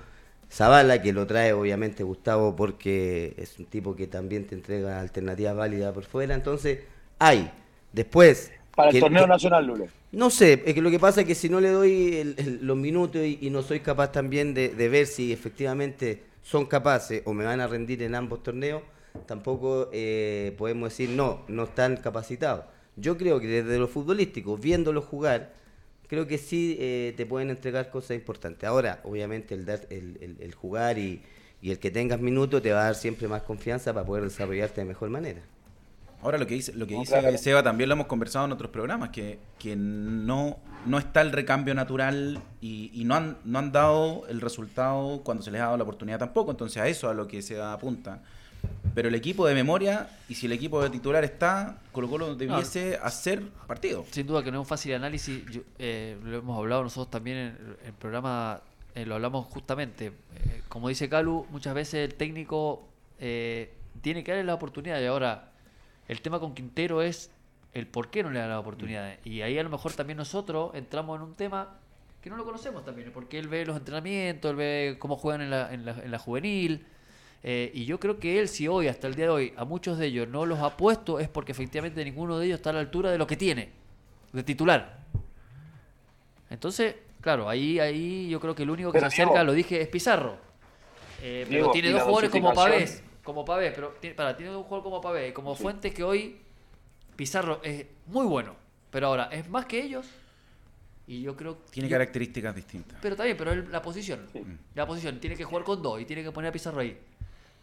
[0.53, 5.57] Zavala, que lo trae obviamente Gustavo porque es un tipo que también te entrega alternativas
[5.57, 6.35] válidas por fuera.
[6.35, 6.81] Entonces,
[7.19, 7.51] hay.
[7.91, 8.53] Después.
[8.77, 9.89] Para el torneo nacional, Lule.
[10.13, 13.23] No sé, es que lo que pasa es que si no le doy los minutos
[13.23, 17.67] y, no soy capaz también de, ver si efectivamente son capaces o me van a
[17.67, 18.83] rendir en ambos torneos,
[19.27, 22.67] tampoco eh, podemos decir no, no están capacitados.
[22.97, 25.53] Yo creo que desde lo futbolístico, viéndolo jugar,
[26.13, 28.69] creo que sí eh, te pueden entregar cosas importantes.
[28.69, 31.23] Ahora, obviamente, el, el, el, jugar y,
[31.63, 34.85] el que tengas minutos te va a dar siempre más confianza para poder desarrollarte de
[34.85, 35.41] mejor manera.
[36.21, 39.09] Ahora lo que dice, lo que dice Seba también lo hemos conversado en otros programas,
[39.09, 44.27] que, que no, no está el recambio natural y, y, no, han, no han dado
[44.29, 46.51] el resultado cuando se les ha dado la oportunidad tampoco.
[46.51, 48.21] Entonces a eso a lo que se apunta.
[48.95, 52.99] Pero el equipo de memoria, y si el equipo de titular está, Colo Colo debiese
[53.03, 54.05] hacer partido.
[54.11, 55.43] Sin duda que no es un fácil análisis,
[55.79, 58.61] eh, lo hemos hablado nosotros también en el programa,
[58.95, 60.07] eh, lo hablamos justamente.
[60.07, 65.53] Eh, como dice Calu, muchas veces el técnico tiene que darle la oportunidad y ahora
[66.09, 67.31] el tema con Quintero es
[67.73, 69.17] el por qué no le da la oportunidad.
[69.25, 71.79] Y ahí a lo mejor también nosotros entramos en un tema
[72.21, 75.51] que no lo conocemos también, porque él ve los entrenamientos, él ve cómo juegan en
[75.51, 76.85] la, en la, en la juvenil
[77.45, 79.99] eh, y yo creo que él, si hoy, hasta el día de hoy, a muchos
[79.99, 82.81] de ellos no los ha puesto, es porque efectivamente ninguno de ellos está a la
[82.81, 83.71] altura de lo que tiene,
[84.33, 85.01] de titular.
[86.51, 89.89] Entonces, claro, ahí, ahí yo creo que el único que se acerca, lo dije, es
[89.89, 90.37] Pizarro.
[91.21, 94.85] Eh, pero tiene dos jugadores como Pavés, como Pavés, pero tiene, para, tiene un jugador
[94.85, 96.37] como Pavés, como Fuentes que hoy
[97.17, 98.55] Pizarro es muy bueno,
[98.91, 100.07] pero ahora es más que ellos
[101.07, 102.99] y yo creo Tiene características distintas.
[103.03, 104.27] Pero está bien, pero la posición.
[104.75, 106.99] La posición tiene que jugar con dos y tiene que poner a Pizarro ahí.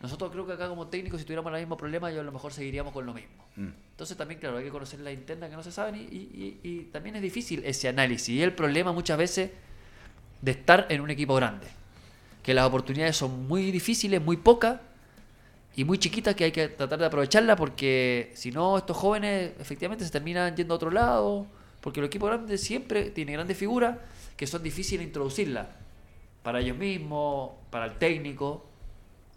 [0.02, 2.54] Nosotros creo que acá como técnicos, si tuviéramos el mismo problema, yo a lo mejor
[2.54, 3.44] seguiríamos con lo mismo.
[3.58, 3.68] Mm.
[3.92, 7.22] Entonces también, claro, hay que conocer la interna que no se saben y, también es
[7.22, 8.30] difícil ese análisis.
[8.30, 9.52] Y el problema muchas veces
[10.42, 11.68] de estar en un equipo grande.
[12.44, 14.80] Que las oportunidades son muy difíciles, muy pocas
[15.76, 20.06] y muy chiquitas que hay que tratar de aprovecharlas porque si no, estos jóvenes efectivamente
[20.06, 21.46] se terminan yendo a otro lado.
[21.82, 23.98] Porque el equipo grande siempre tiene grandes figuras
[24.38, 25.68] que son difíciles de introducirlas
[26.42, 28.69] para ellos mismos, para el técnico.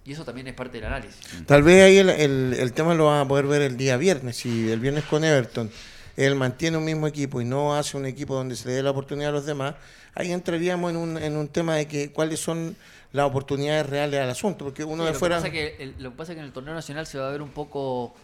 [0.05, 1.21] Y eso también es parte del análisis.
[1.47, 4.37] Tal vez ahí el, tema lo van a poder ver el día viernes.
[4.37, 5.71] Si el viernes con Everton
[6.17, 8.91] él mantiene un mismo equipo y no hace un equipo donde se le dé la
[8.91, 9.77] oportunidad a los demás,
[10.15, 12.77] ahí entraríamos en un, en un tema de que cuáles son
[13.13, 14.65] las oportunidades reales al asunto.
[14.65, 15.37] Porque uno de fuera.
[15.39, 18.15] lo que pasa es que en el torneo nacional se va a ver un poco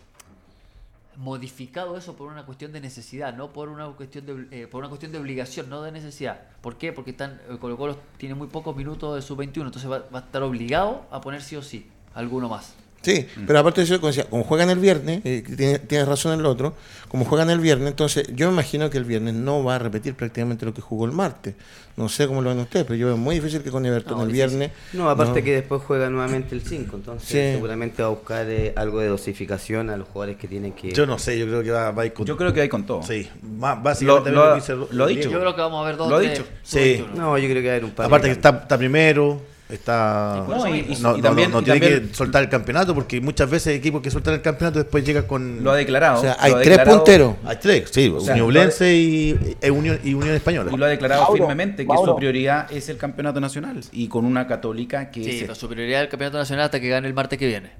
[1.18, 4.88] modificado eso por una cuestión de necesidad, no por una cuestión de, eh, por una
[4.88, 6.42] cuestión de obligación, no de necesidad.
[6.60, 6.92] ¿Por qué?
[6.92, 10.22] Porque están, eh, Colo Colo tiene muy pocos minutos de sub-21, entonces va, va, a
[10.22, 12.76] estar obligado a poner sí o sí alguno más.
[13.02, 13.46] Sí, mm.
[13.46, 15.42] pero aparte de eso, como, decía, como juegan el viernes, eh,
[15.86, 16.74] tienes, razón en el otro,
[17.08, 20.14] como juegan el viernes, entonces yo me imagino que el viernes no va a repetir
[20.14, 21.54] prácticamente lo que jugó el martes.
[21.96, 24.28] No sé cómo lo ven ustedes, pero yo veo muy difícil que con Everton el
[24.28, 24.70] viernes.
[24.92, 29.00] No, aparte que después juega nuevamente el 5, entonces seguramente va a buscar eh, algo
[29.00, 30.92] de dosificación a los jugadores que tienen que.
[30.92, 32.64] Yo no sé, yo creo que va, a ir con Yo creo que va a
[32.66, 33.02] ir con todo.
[33.02, 34.44] Sí, básicamente lo,
[34.92, 35.28] lo, ha dicho.
[35.28, 36.08] Yo creo que vamos a ver dos.
[36.08, 36.44] Lo ha dicho.
[36.62, 37.04] Sí.
[37.16, 38.06] No, yo creo que va a haber un par.
[38.06, 39.57] Aparte que está, está primero.
[39.68, 44.32] Está, no, también, no, tiene que soltar el campeonato porque muchas veces equipos que sueltan
[44.32, 45.62] el campeonato después llega con.
[45.62, 46.18] Lo ha declarado.
[46.18, 47.34] O sea, hay tres punteros.
[47.44, 48.08] Hay tres, sí.
[48.08, 48.18] O
[48.82, 50.70] y, e Unión, y Unión Española.
[50.72, 54.46] Y lo ha declarado firmemente que su prioridad es el campeonato nacional y con una
[54.46, 55.22] católica que.
[55.22, 57.72] Sí, su prioridad es el campeonato nacional hasta que gane el martes que viene.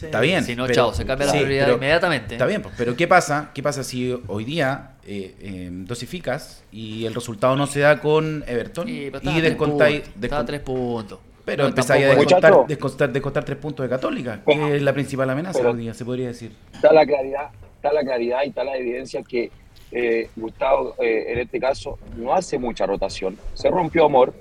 [0.00, 0.44] Está bien.
[0.44, 2.34] Si no, chao, se cambia la prioridad inmediatamente.
[2.34, 3.50] Está bien, pero ¿qué pasa?
[3.52, 8.44] ¿Qué pasa si hoy día eh, eh, dosificas y el resultado no se da con
[8.46, 10.02] Everton y descontáis.
[10.20, 11.18] Está a tres puntos.
[11.44, 12.66] Pero empezáis a descontar,
[13.12, 16.52] descontar, tres puntos de Católica, que es la principal amenaza hoy día, se podría decir.
[16.72, 19.50] Está la claridad, está la claridad y está la evidencia que
[19.90, 23.36] eh, Gustavo, eh, en este caso, no hace mucha rotación.
[23.54, 24.32] Se rompió Amor,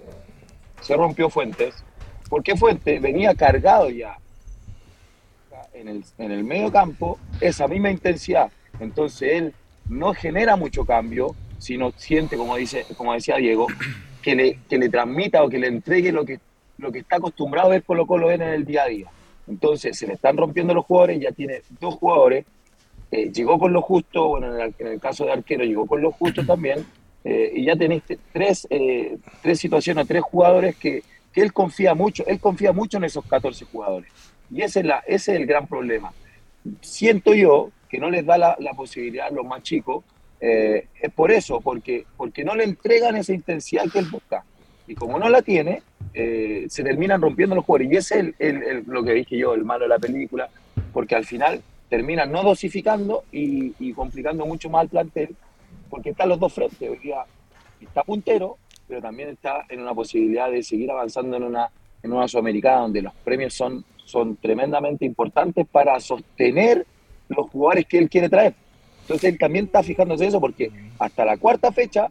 [0.81, 1.83] se rompió Fuentes,
[2.29, 4.17] porque Fuentes venía cargado ya
[5.73, 8.51] en el, en el medio campo, esa misma intensidad.
[8.79, 9.53] Entonces él
[9.89, 13.67] no genera mucho cambio, sino siente, como, dice, como decía Diego,
[14.21, 16.39] que le, que le transmita o que le entregue lo que
[16.81, 19.07] lo que está acostumbrado a ver Colo Colo en el día a día.
[19.47, 22.45] Entonces se le están rompiendo los jugadores, ya tiene dos jugadores,
[23.11, 26.45] eh, llegó con lo justo, bueno, en el, caso de arquero llegó con lo justo
[26.45, 26.85] también,
[27.23, 32.25] eh, y ya tenéis tres, eh, tres situaciones, tres jugadores que, que, él confía mucho,
[32.25, 34.11] él confía mucho en esos 14 jugadores.
[34.49, 36.13] Y ese es, la, ese es el gran problema.
[36.81, 40.03] Siento yo que no les da la, la posibilidad a los más chicos,
[40.39, 44.43] es por eso, porque, porque no le entregan esa intensidad que él busca.
[44.87, 47.91] Y como no la tiene, eh, se terminan rompiendo los jugadores.
[47.91, 50.49] Y ese es lo que dije yo, el malo de la película,
[50.93, 55.35] porque al final terminan no dosificando y, complicando mucho más al plantel,
[55.89, 56.89] porque están los dos frentes.
[56.89, 57.25] Hoy día
[57.81, 61.69] está puntero, pero también está en una posibilidad de seguir avanzando en una,
[62.01, 66.85] en una sudamericana donde los premios son, son tremendamente importantes para sostener
[67.27, 68.53] los jugadores que él quiere traer.
[69.01, 72.09] Entonces él también está fijándose eso porque hasta la cuarta fecha,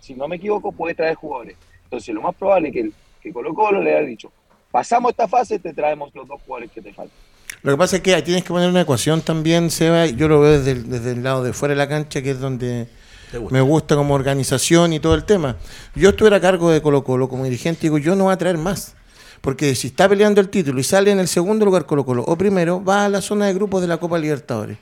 [0.00, 1.56] si no me equivoco, puede traer jugadores.
[1.84, 4.30] Entonces lo más probable es que el, que Colo Colo le ha dicho,
[4.70, 7.16] pasamos esta fase, te traemos los dos jugadores que te faltan.
[7.62, 10.40] Lo que pasa es que ahí tienes que poner una ecuación también, Seba, yo lo
[10.40, 12.88] veo desde el, desde el lado de fuera de la cancha, que es donde
[13.50, 15.56] me gusta como organización y todo el tema.
[15.94, 18.58] Yo estuviera a cargo de Colo Colo como dirigente, digo, yo no voy a traer
[18.58, 18.96] más.
[19.40, 22.36] Porque si está peleando el título y sale en el segundo lugar Colo Colo, o
[22.36, 24.78] primero, va a la zona de grupos de la Copa Libertadores.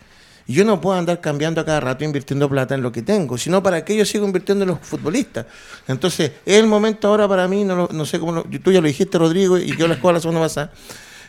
[0.51, 3.63] Yo no puedo andar cambiando a cada rato invirtiendo plata en lo que tengo, sino
[3.63, 5.47] para que yo siga invirtiendo en los futbolistas.
[5.87, 9.17] Entonces, es el momento ahora para mí, no, no sé cómo, tú ya lo dijiste,
[9.19, 10.73] Rodrigo, y yo la escuela la semana pasada,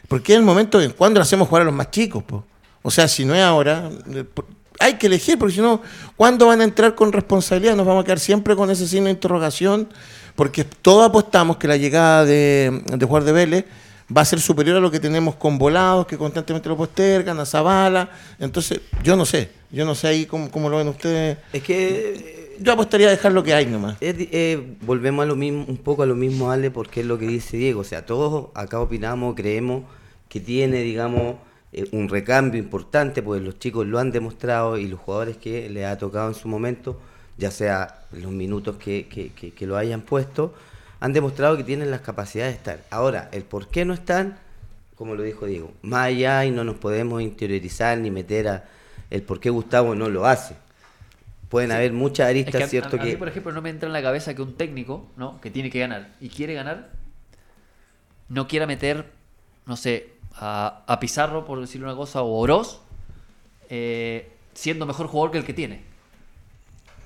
[0.07, 2.23] porque es el momento en cuando lo hacemos jugar a los más chicos.
[2.81, 4.25] O sea, si no es ahora, eh,
[4.79, 5.81] hay que elegir, porque si no,
[6.15, 7.75] ¿cuándo van a entrar con responsabilidad?
[7.75, 9.87] Nos vamos a quedar siempre con ese signo de interrogación,
[10.35, 13.65] porque todos apostamos que la llegada de, de Juan de Vélez
[14.15, 17.45] va a ser superior a lo que tenemos con volados, que constantemente lo postergan, a
[17.45, 18.09] Zabala.
[18.39, 21.37] Entonces, yo no sé, yo no sé ahí cómo, lo ven ustedes.
[21.53, 23.97] Es que yo apostaría a dejar lo que hay nomás.
[24.01, 27.27] Eh, volvemos a lo mismo, un poco a lo mismo, Ale, porque es lo que
[27.27, 27.81] dice Diego.
[27.81, 29.83] O sea, todos acá opinamos, creemos
[30.27, 31.35] que tiene, digamos,
[31.73, 35.85] eh, un recambio importante, pues los chicos lo han demostrado y los jugadores que le
[35.85, 36.99] ha tocado en su momento,
[37.37, 40.53] ya sea los minutos que, que, que lo hayan puesto,
[41.01, 42.85] han demostrado que tienen las capacidades de estar.
[42.91, 44.37] Ahora, el por qué no están,
[44.95, 48.63] como lo dijo Diego, más allá y no nos podemos interiorizar ni meter a
[49.09, 50.55] el por qué Gustavo no lo hace.
[51.49, 52.95] Pueden haber muchas aristas, ¿cierto?
[52.95, 53.05] A, que...
[53.07, 55.41] mí, por ejemplo, no me entra en la cabeza que un técnico, ¿no?
[55.41, 56.91] Que tiene que ganar y quiere ganar,
[58.29, 59.05] no quiera meter,
[59.65, 62.79] no sé, a, Pizarro, por decirle una cosa, o Oroz,
[63.69, 65.90] eh, siendo mejor jugador que el que tiene.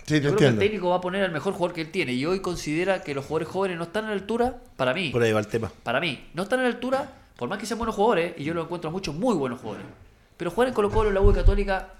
[0.06, 2.13] Sí, Yo creo que el técnico va a poner al mejor jugador que él tiene
[2.13, 5.10] y hoy considera que los jugadores jóvenes no están a la altura, para mí.
[5.10, 5.72] Por ahí va el tema.
[5.84, 8.54] Para mí, no están a la altura, por más que sean buenos jugadores, y yo
[8.54, 9.88] lo encuentro muchos muy buenos jugadores.
[10.38, 11.94] Pero jugar en Colo Colo en la U Católica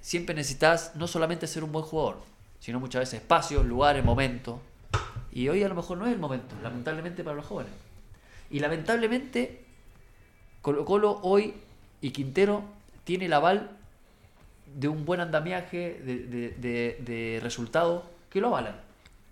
[0.00, 2.20] siempre necesitas no solamente ser un buen jugador,
[2.58, 4.58] sino muchas veces espacios, lugares, momentos.
[5.30, 7.72] Y hoy a lo mejor no es el momento, lamentablemente para los jóvenes.
[8.50, 9.62] Y lamentablemente
[10.62, 11.54] Colo Colo hoy
[12.00, 12.62] y Quintero
[13.04, 13.70] tiene el aval
[14.74, 18.80] de un buen andamiaje, de, de, de, resultados que lo avalan.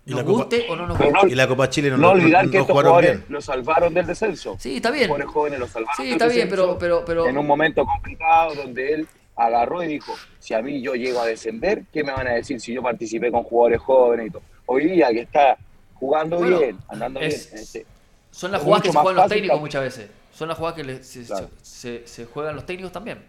[0.05, 1.29] Nos guste o no nos guste.
[1.29, 4.55] y la Copa Chile no, no olvidar que estos jugadores lo salvaron del descenso.
[4.59, 5.09] Sí, está bien.
[5.09, 7.27] Los jóvenes lo salvaron sí, está bien, pero, pero, pero...
[7.27, 11.25] En un momento complicado donde él agarró y dijo, si a mí yo llego a
[11.25, 14.41] descender, ¿qué me van a decir si yo participé con jugadores jóvenes y todo?
[14.65, 15.57] Hoy día que está
[15.95, 17.31] jugando bien, andando bien.
[17.31, 17.85] Este,
[18.31, 20.09] son las jugadas que se juegan los técnicos muchas veces.
[20.33, 23.19] Son las jugadas que se, se, juegan los técnicos también.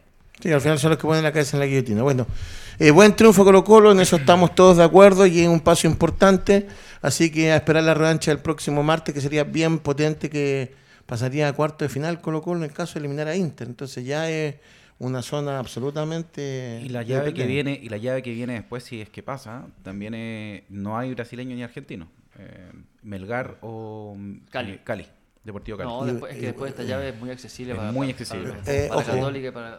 [0.40, 2.02] Sí, al final son los que ponen la cabeza en la guillotina.
[2.02, 2.26] Bueno,
[2.78, 5.86] eh, buen triunfo Colo Colo, en eso estamos todos de acuerdo y es un paso
[5.86, 6.66] importante.
[7.00, 10.74] Así que a esperar la revancha el próximo martes, que sería bien potente, que
[11.06, 13.68] pasaría a cuarto de final Colo Colo en el caso de eliminar a Inter.
[13.68, 14.56] Entonces ya es
[14.98, 19.00] una zona absolutamente y la llave que viene y la llave que viene después si
[19.00, 22.06] es que pasa también no hay brasileño ni argentino
[22.38, 22.70] eh,
[23.02, 24.16] Melgar o
[24.50, 24.78] Cali.
[24.84, 25.06] Cali
[25.44, 25.90] Deportivo Cali.
[25.90, 28.54] No, después, es que después esta llave es muy accesible para, muy accesible.
[28.64, 28.88] Eh,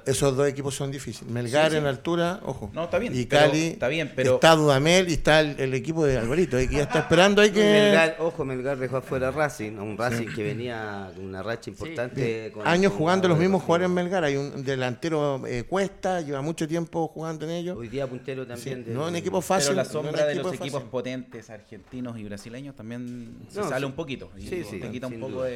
[0.06, 1.32] esos dos equipos son difíciles.
[1.32, 2.70] Melgar en altura, ojo.
[2.74, 3.18] No, está bien.
[3.18, 6.84] Y Cali, está bien, pero está Dudamel y está el, equipo de Alvarito, que ya
[6.84, 11.26] está esperando hay que Melgar, ojo, Melgar dejó afuera Racing, un Racing que venía con
[11.26, 16.20] una racha importante años jugando los mismos jugadores en Melgar, hay un delantero eh, Cuesta,
[16.20, 17.78] lleva mucho tiempo jugando en ellos.
[17.78, 18.94] Hoy día puntero también.
[18.94, 19.70] no un equipo fácil.
[19.70, 24.30] Pero la sombra de los equipos potentes argentinos y brasileños también se sale un poquito.
[24.38, 25.53] Sí, sí, quita un poco de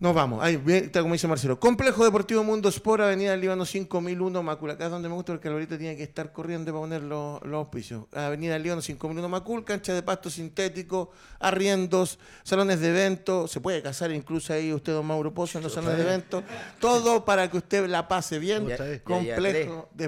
[0.00, 0.42] nos vamos.
[0.42, 1.60] Ahí está como dice Marcelo.
[1.60, 4.70] Complejo Deportivo Mundo Sport, Avenida del Líbano 5001, Macul.
[4.70, 7.58] Acá es donde me gusta porque Alvarito tiene que estar corriendo para poner los, los
[7.58, 8.04] auspicios.
[8.14, 13.50] Avenida del Líbano 5001, Macul, cancha de pasto sintético, arriendos, salones de eventos.
[13.50, 16.44] Se puede casar incluso ahí usted, don Mauro Pozo, en los salones de eventos.
[16.78, 18.68] Todo para que usted la pase bien.
[19.04, 19.90] Complejo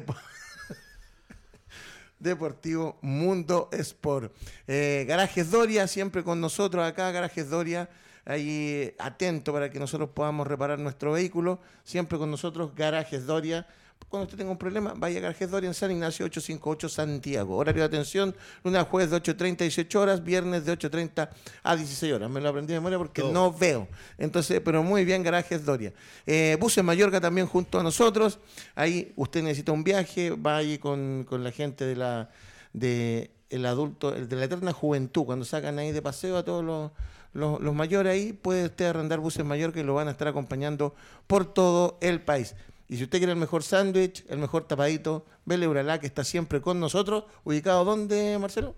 [2.18, 4.32] Deportivo Mundo Sport.
[4.66, 7.90] Eh, Garajes Doria, siempre con nosotros acá, Garajes Doria
[8.24, 11.60] ahí atento para que nosotros podamos reparar nuestro vehículo.
[11.84, 13.66] Siempre con nosotros, Garajes Doria.
[14.08, 17.56] Cuando usted tenga un problema, vaya a Garajes Doria en San Ignacio 858 Santiago.
[17.56, 21.30] Horario de atención, lunes a jueves de 8.30 a 18 horas, viernes de 8.30
[21.62, 22.30] a 16 horas.
[22.30, 23.88] Me lo aprendí de memoria porque no veo.
[24.18, 25.92] Entonces, pero muy bien, Garajes Doria.
[26.26, 28.38] Eh, Buses Mallorca también junto a nosotros.
[28.74, 32.28] Ahí usted necesita un viaje, va ahí con, con la gente de la
[32.72, 36.64] de el adulto, el de la eterna juventud, cuando sacan ahí de paseo a todos
[36.64, 36.90] los
[37.32, 40.94] los, mayores ahí, puede usted arrendar buses mayores que lo van a estar acompañando
[41.26, 42.54] por todo el país.
[42.88, 46.60] Y si usted quiere el mejor sándwich, el mejor tapadito, Vele Uralá, que está siempre
[46.60, 47.24] con nosotros.
[47.44, 48.76] ¿Ubicado dónde, Marcelo?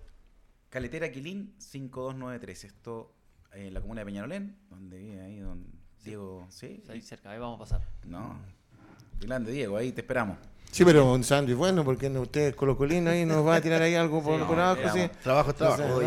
[0.69, 2.63] Caletera Quilín 5293.
[2.63, 3.13] Esto
[3.53, 5.65] en la comuna de Peñalolén, donde vive ahí don
[6.03, 6.47] Diego.
[6.49, 6.83] ¿Sí?
[6.89, 7.81] Ahí cerca, ahí vamos a pasar.
[8.05, 8.39] No.
[9.19, 10.37] Grande Diego, ahí te esperamos.
[10.71, 13.95] Sí, pero un sándwich bueno, porque usted es colocolino ahí nos va a tirar ahí
[13.95, 14.81] algo por, abajo.
[14.93, 15.09] Sí.
[15.23, 16.01] Trabajo es trabajo.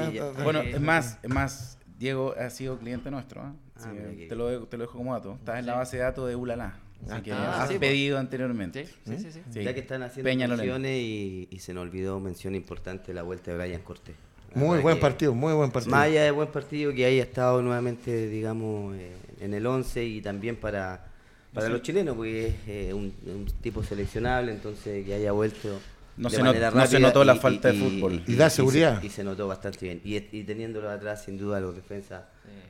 [0.44, 3.42] bueno, es más, es más, Diego ha sido cliente nuestro.
[3.42, 3.52] ¿eh?
[3.80, 3.92] Ah,
[4.28, 5.34] te, lo, te, lo, dejo como dato.
[5.34, 6.76] Estás en la base de datos de Ulala.
[7.04, 8.87] Así ah, que ah, has pedido anteriormente.
[9.06, 13.12] Sí, sí, sí, Ya que están haciendo menciones y, y, se nos olvidó mención importante
[13.14, 14.16] la vuelta de Brian Cortés.
[14.54, 15.94] Muy buen partido, muy buen partido.
[15.94, 20.20] Más allá de buen partido que haya estado nuevamente, digamos, eh, en el 11 y
[20.22, 21.06] también para,
[21.52, 25.78] para los chilenos, porque es eh, un, un, tipo seleccionable, entonces que haya vuelto
[26.18, 28.22] no, se, no se, notó la falta de fútbol.
[28.26, 29.02] Y, da seguridad.
[29.02, 30.00] Y se, notó bastante bien.
[30.04, 32.22] Y, y teniéndolo atrás, sin duda, los defensas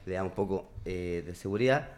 [0.07, 1.89] le da un poco eh, de seguridad.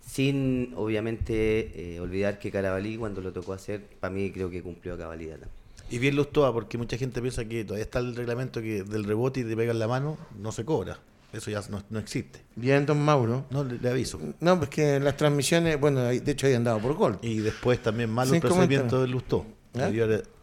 [0.00, 4.94] Sin, obviamente, eh, olvidar que Carabalí, cuando lo tocó hacer, para mí creo que cumplió
[4.94, 5.66] a cabalidad también.
[5.90, 9.40] Y bien Lustoa, porque mucha gente piensa que todavía está el reglamento que del rebote
[9.40, 10.98] y te pegan la mano, no se cobra.
[11.32, 12.40] Eso ya no, existe.
[12.54, 13.44] Bien, don Mauro.
[13.50, 14.18] No, le, aviso.
[14.40, 17.18] No, pues que las transmisiones, bueno, de hecho habían dado por gol.
[17.20, 19.44] Y después también malo el procedimiento del Lustó.
[19.74, 19.90] ¿Ah?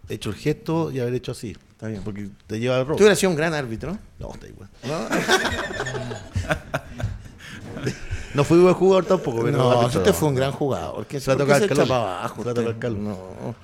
[0.10, 1.56] Hecho el gesto y haber hecho así.
[1.72, 2.02] Está bien.
[2.04, 2.98] Porque te lleva al robo.
[2.98, 3.98] Tú hubieras sido un gran árbitro.
[4.20, 4.70] No, está igual.
[8.34, 9.44] No, fui buen jugador tampoco.
[9.44, 11.06] Pero no, usted fue un gran jugador.
[11.06, 12.44] Que se va a tocar el abajo.
[12.92, 13.56] No.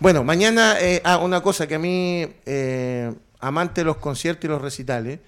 [0.00, 4.48] Bueno, mañana, eh, ah, una cosa que a mí, eh, amante de los conciertos y
[4.48, 5.18] los recitales,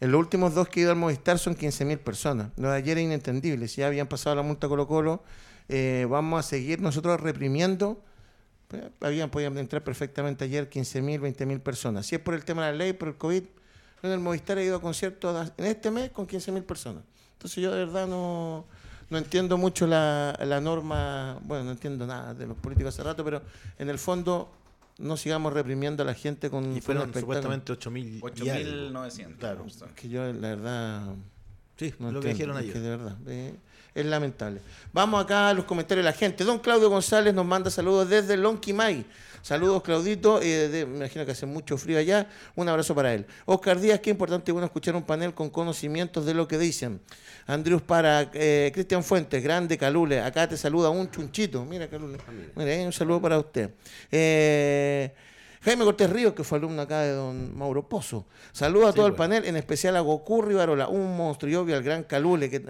[0.00, 2.48] en los últimos dos que he ido al Movistar son 15.000 personas.
[2.56, 3.68] Lo de ayer era inentendible.
[3.68, 5.22] Si ya habían pasado la multa Colo Colo,
[5.68, 8.02] eh, vamos a seguir nosotros reprimiendo
[9.00, 12.06] habían podido entrar perfectamente ayer 15.000, 20.000 personas.
[12.06, 13.42] Si es por el tema de la ley, por el COVID,
[14.02, 17.02] en el Movistar he ido a conciertos en este mes con 15.000 personas.
[17.32, 18.64] Entonces yo de verdad no,
[19.10, 23.24] no entiendo mucho la, la norma, bueno, no entiendo nada de los políticos hace rato,
[23.24, 23.42] pero
[23.78, 24.50] en el fondo
[24.98, 29.36] no sigamos reprimiendo a la gente con Y fueron supuestamente 8.000 8.900.
[29.36, 29.66] Claro.
[29.94, 31.14] Que yo, la verdad,
[31.76, 32.72] sí, no Lo que dijeron es ayer.
[32.72, 33.54] que de verdad, eh,
[33.96, 34.60] es lamentable.
[34.92, 36.44] Vamos acá a los comentarios de la gente.
[36.44, 39.04] Don Claudio González nos manda saludos desde Lonquimay.
[39.42, 40.40] Saludos, Claudito.
[40.42, 42.26] eh, de- me imagino que hace mucho frío allá.
[42.56, 43.24] Un abrazo para él.
[43.44, 47.00] Oscar Díaz, qué importante bueno escuchar un panel con conocimientos de lo que dicen.
[47.46, 50.20] Andrews para eh, Cristian Fuentes, grande Calule.
[50.20, 51.64] Acá te saluda un chunchito.
[51.64, 52.18] Mira, Calule.
[52.56, 53.70] Mira, eh, un saludo para usted.
[54.10, 55.12] Eh,
[55.66, 58.24] Jaime Cortés Ríos, que fue alumno acá de don Mauro Pozo.
[58.52, 61.82] Saludos a todo el panel, en especial a Goku Rivarola, un monstruo y obvio al
[61.82, 62.62] gran Calule, que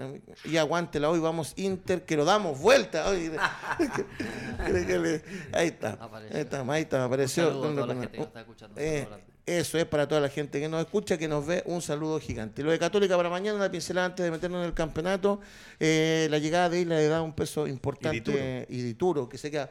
[0.45, 3.07] y aguántela hoy, vamos Inter, que lo damos vuelta.
[3.07, 3.31] Hoy.
[5.53, 6.35] Ahí está, Apareció.
[6.35, 7.43] ahí está, ahí está, apareció.
[7.43, 8.07] Un saludo a ¿Dónde toda la pone?
[8.07, 8.81] gente que nos está escuchando.
[8.81, 9.23] Eh, grande.
[9.45, 12.63] eso es para toda la gente que nos escucha, que nos ve, un saludo gigante.
[12.63, 15.39] Lo de Católica para mañana, una pincelada antes de meternos en el campeonato.
[15.79, 19.69] eh, la llegada de Isla le da un peso importante y Dituro, que se queda.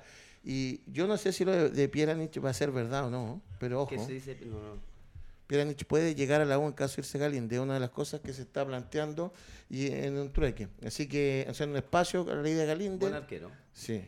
[0.49, 3.43] Y yo no sé si lo de, de Pieranich va a ser verdad o no,
[3.59, 3.91] pero ojo.
[3.91, 4.39] ¿Qué se dice?
[4.47, 4.81] No, no.
[5.49, 8.21] Pieranich puede llegar a la U en caso de irse Galíndez, una de las cosas
[8.21, 9.33] que se está planteando
[9.69, 10.69] y en un trueque.
[10.85, 13.01] Así que hacer un espacio a la ley de Galíndez.
[13.01, 13.51] Buen arquero.
[13.73, 14.05] Sí.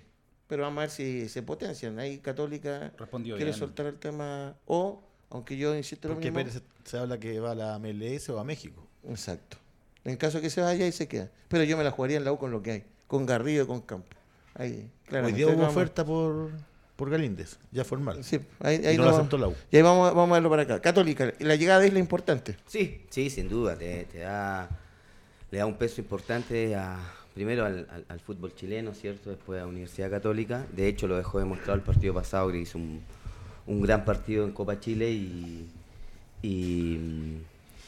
[0.46, 1.98] Pero vamos a ver si se potencian.
[1.98, 3.58] Ahí Católica Respondió quiere bien.
[3.58, 4.56] soltar el tema.
[4.66, 6.38] O, aunque yo insisto lo Porque mismo.
[6.50, 8.86] Pérez se, se habla que va a la MLS o a México.
[9.08, 9.58] Exacto.
[10.04, 11.30] En caso que se vaya, ahí se queda.
[11.48, 12.84] Pero yo me la jugaría en la U con lo que hay.
[13.06, 14.16] Con Garrido y con Campo.
[14.54, 15.26] Ahí, claro.
[15.26, 16.50] Hoy día hubo oferta por,
[16.96, 18.22] por Galíndez, ya formal.
[18.24, 19.54] Sí, ahí, ahí y no lo- la aceptó la U.
[19.70, 20.80] Y ahí vamos, vamos a verlo para acá.
[20.80, 22.56] Católica, la llegada de Isla importante.
[22.66, 24.68] Sí, sí, sin duda, te, te da,
[25.50, 26.98] le da un peso importante a,
[27.34, 29.30] primero al, al- al fútbol chileno, ¿cierto?
[29.30, 30.66] Después a la Universidad Católica.
[30.72, 33.00] De hecho, lo dejó demostrado el partido pasado, que hizo un,
[33.66, 35.68] un gran partido en Copa Chile y,
[36.42, 36.98] y,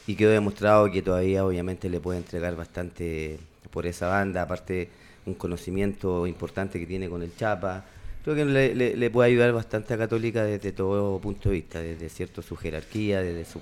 [0.07, 3.39] y quedó demostrado que todavía obviamente le puede entregar bastante
[3.71, 4.89] por esa banda, aparte
[5.25, 7.85] un conocimiento importante que tiene con el Chapa.
[8.23, 11.79] Creo que le, le- le puede ayudar bastante a Católica desde todo punto de vista,
[11.81, 13.59] desde cierto su jerarquía, desde su,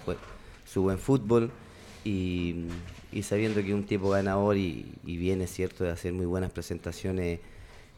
[0.81, 1.49] buen fútbol
[2.03, 2.65] y,
[3.23, 7.39] sabiendo que un tipo ganador y, y viene cierto de hacer muy buenas presentaciones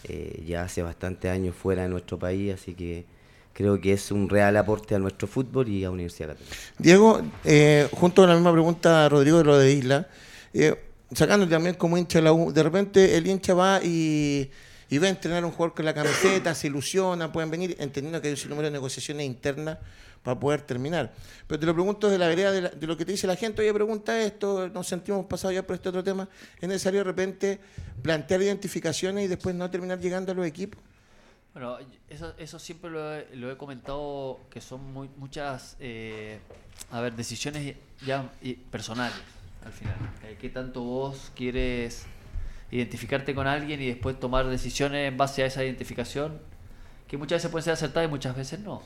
[0.07, 3.05] eh, ya hace bastante años fuera de nuestro país, así que
[3.53, 6.55] creo que es un real aporte a nuestro fútbol y a Universidad Católica.
[6.79, 10.07] Diego, eh, junto a la misma pregunta, Rodrigo, de lo de Isla,
[10.53, 10.75] eh,
[11.13, 14.49] sacando también como hincha de la U, de repente el hincha va y,
[14.89, 18.21] y va a entrenar a un jugador con la camiseta, se ilusiona, pueden venir, entendiendo
[18.21, 19.77] que hay un sinnúmero de negociaciones internas
[20.23, 21.11] para poder terminar.
[21.47, 23.35] Pero te lo pregunto de la vereda de, la- de lo que te dice la
[23.35, 27.03] gente, oye, pregunta esto, nos sentimos pasados ya por este otro tema, ¿es necesario de
[27.05, 27.59] repente
[28.03, 30.79] plantear identificaciones y después no terminar llegando a los equipos?
[31.53, 36.39] Bueno, eso, eso siempre lo he, lo he comentado, que son muy, muchas, eh,
[36.91, 38.31] a ver, decisiones ya
[38.69, 39.17] personales,
[39.65, 39.95] al final.
[40.23, 42.05] Eh, ¿Qué tanto vos quieres
[42.71, 46.39] identificarte con alguien y después tomar decisiones en base a esa identificación?
[47.07, 48.81] Que muchas veces pueden ser acertadas y muchas veces no.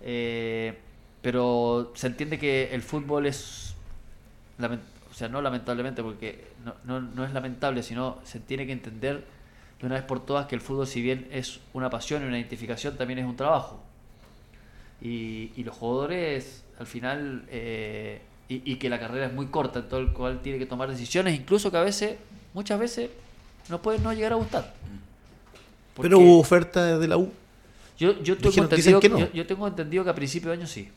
[0.00, 0.78] Eh,
[1.20, 3.74] pero se entiende que el fútbol es,
[4.58, 9.24] o sea, no lamentablemente, porque no, no, no es lamentable, sino se tiene que entender
[9.80, 12.38] de una vez por todas que el fútbol, si bien es una pasión y una
[12.38, 13.82] identificación, también es un trabajo.
[15.00, 19.80] Y, y los jugadores, al final, eh, y, y que la carrera es muy corta,
[19.80, 22.16] en todo el cual tiene que tomar decisiones, incluso que a veces,
[22.54, 23.10] muchas veces,
[23.68, 24.74] no pueden no llegar a gustar.
[26.00, 27.30] Pero hubo oferta de la U.
[27.98, 29.18] yo, yo, tengo dijeron- entendido, que no.
[29.18, 30.88] yo, yo tengo entendido que a principio de año sí.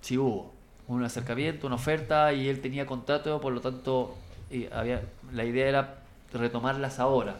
[0.00, 0.52] Sí hubo.
[0.88, 4.14] Un acercamiento, una oferta y él tenía contrato, por lo tanto,
[4.50, 5.98] y había, la idea era
[6.32, 7.36] retomarlas ahora.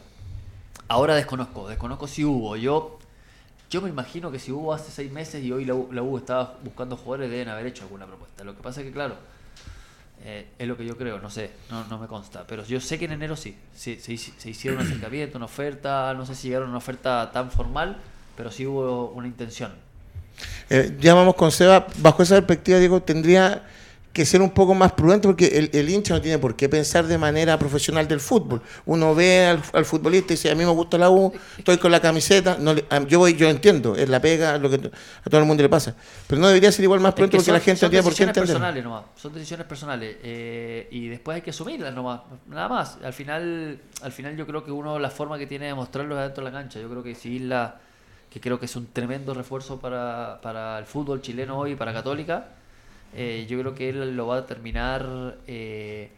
[0.88, 2.56] Ahora desconozco, desconozco si hubo.
[2.56, 2.98] Yo,
[3.74, 6.16] yo me imagino que si hubo hace seis meses y hoy la U, la U
[6.16, 8.44] estaba buscando jugadores, deben haber hecho alguna propuesta.
[8.44, 9.16] Lo que pasa es que, claro,
[10.24, 12.46] eh, es lo que yo creo, no sé, no, no me consta.
[12.46, 16.14] Pero yo sé que en enero sí, sí, se, se hicieron un acercamiento, una oferta,
[16.14, 17.96] no sé si llegaron a una oferta tan formal,
[18.36, 19.72] pero sí hubo una intención.
[20.70, 21.88] Eh, ya vamos con Seba.
[21.96, 23.64] Bajo esa perspectiva, Diego, tendría
[24.14, 27.04] que ser un poco más prudente porque el, el hincha no tiene por qué pensar
[27.06, 28.62] de manera profesional del fútbol.
[28.86, 31.90] Uno ve al, al futbolista y dice, a mí me gusta la U, estoy con
[31.90, 35.40] la camiseta, no le- yo voy, yo entiendo, es la pega, lo que a todo
[35.40, 35.96] el mundo le pasa.
[36.28, 37.90] Pero no debería ser igual más Es prudente que porque la son- gente son no
[37.90, 38.54] tiene por qué decisiones entender.
[38.56, 42.98] personales nomás, son decisiones personales eh, y después hay que asumirlas nomás, nada más.
[43.04, 46.24] Al final, al final yo creo que uno la forma que tiene de mostrarlo es
[46.26, 46.78] dentro de la cancha.
[46.80, 47.80] Yo creo que si Isla,
[48.30, 52.46] que creo que es un tremendo refuerzo para, para el fútbol chileno hoy, para Católica,
[53.14, 56.10] eh, yo creo que él lo va a terminar eh,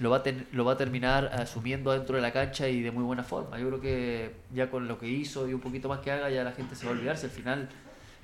[0.00, 2.90] lo va a ten- lo va a terminar asumiendo dentro de la cancha y de
[2.90, 3.58] muy buena forma.
[3.58, 6.42] Yo creo que ya con lo que hizo y un poquito más que haga ya
[6.42, 7.26] la gente se va a olvidarse.
[7.26, 7.68] Al final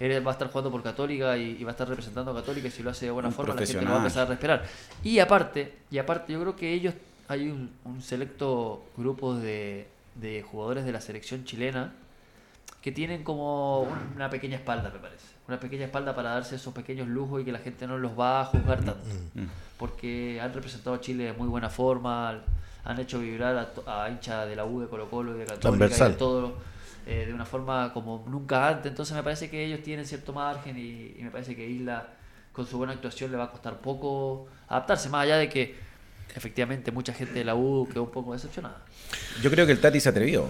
[0.00, 2.66] él va a estar jugando por Católica y, y va a estar representando a Católica
[2.68, 4.30] y si lo hace de buena Un forma la gente lo va a empezar a
[4.30, 4.64] respirar.
[5.04, 6.94] Y aparte, y aparte yo creo que ellos
[7.28, 7.70] hay un,
[8.02, 9.86] selecto grupo de,
[10.16, 11.92] de jugadores de la selección chilena
[12.82, 13.82] que tienen como
[14.16, 15.26] una pequeña espalda, me parece.
[15.48, 18.42] Una pequeña espalda para darse esos pequeños lujos y que la gente no los va
[18.42, 19.04] a juzgar tanto.
[19.34, 19.46] Mm.
[19.78, 22.42] Porque han representado a Chile de muy buena forma,
[22.84, 25.86] han hecho vibrar a, a hincha de la U, de Colo Colo y de Católica
[25.86, 26.58] y de todo
[27.06, 28.90] eh, de una forma como nunca antes.
[28.90, 32.06] Entonces me parece que ellos tienen cierto margen y, y me parece que Isla
[32.52, 35.76] con su buena actuación le va a costar poco adaptarse, más allá de que
[36.34, 38.82] efectivamente mucha gente de la U quedó un poco decepcionada.
[39.42, 40.48] Yo creo que el Tati se atrevió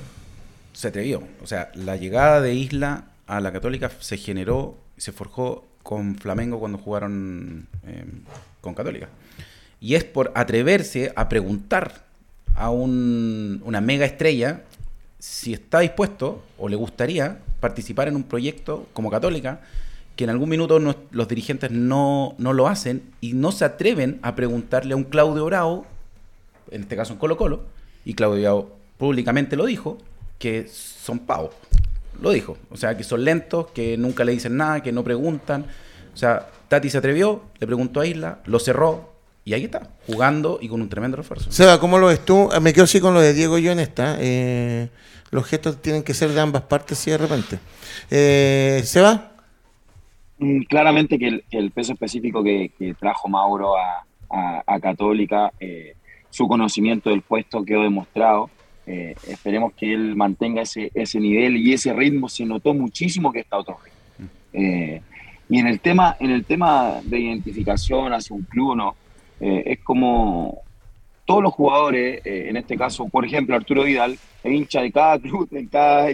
[0.79, 1.25] se atrevió.
[1.43, 6.59] O sea, la llegada de Isla a la Católica se generó, se forjó con Flamengo
[6.59, 8.05] cuando jugaron eh,
[8.61, 9.09] con Católica.
[9.81, 12.05] Y es por atreverse a preguntar
[12.55, 14.63] a una mega estrella
[15.19, 19.61] si está dispuesto o le gustaría participar en un proyecto como Católica,
[20.17, 24.35] que en algún minuto los dirigentes no, no, lo hacen y no se atreven a
[24.35, 25.87] preguntarle a un Claudio Bravo,
[26.71, 27.63] en este caso en Colo Colo,
[28.05, 29.99] y Claudio Bravo públicamente lo dijo,
[30.39, 31.55] que son pavos.
[32.21, 32.57] Lo dijo.
[32.71, 35.67] O sea, que son lentos, que nunca le dicen nada, que no preguntan.
[36.13, 39.13] O sea, Tati se atrevió, le preguntó a Isla, lo cerró
[39.45, 41.51] y ahí está, jugando y con un tremendo refuerzo.
[41.51, 42.51] Seba, ¿cómo lo ves tú?
[42.61, 44.19] Me quedo así con lo de Diego y yo en esta.
[44.21, 44.91] Eh,
[45.31, 47.59] los gestos tienen que ser de ambas partes, sí, de repente.
[48.11, 49.33] Eh, ¿Seba?
[50.39, 54.05] Mm, claramente que el, peso específico que, trajo Mauro a,
[54.83, 55.95] Católica, eh,
[56.29, 58.51] su conocimiento del puesto quedó demostrado.
[58.91, 62.27] Eh, esperemos que él mantenga ese, ese nivel y ese ritmo.
[62.27, 64.31] Se notó muchísimo que está otro ritmo.
[64.55, 65.03] Eh,
[65.51, 68.97] y en el tema, en el tema de identificación hacia un club, ¿no?
[69.41, 70.63] Eh, es como
[71.27, 74.13] todos los jugadores, en este caso, por ejemplo, Arturo Vidal,
[74.43, 76.07] es hincha de cada club, en cada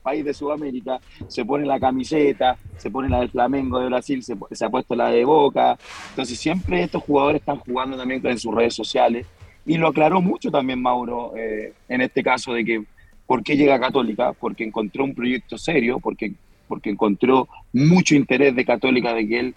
[0.00, 4.36] país de Sudamérica, se pone la camiseta, se pone la del Flamengo de Brasil, se,
[4.52, 5.76] se ha puesto la de Boca.
[6.10, 9.26] Entonces siempre estos jugadores están jugando también en sus redes sociales
[9.66, 12.84] y lo aclaró mucho también Mauro eh, en este caso de que
[13.26, 16.32] por qué llega a Católica, porque encontró un proyecto serio, porque,
[16.68, 19.54] porque encontró mucho interés de Católica de que él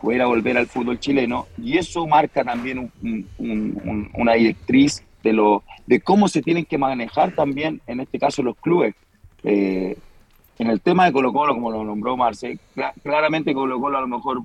[0.00, 2.90] pudiera volver al fútbol chileno y eso marca también
[4.14, 8.56] una directriz de, lo, de cómo se tienen que manejar también, en este caso, los
[8.56, 8.94] clubes.
[9.44, 9.98] Eh,
[10.58, 12.58] en el tema de Colo Colo, como lo nombró Marce,
[13.02, 14.42] claramente Colo Colo a lo mejor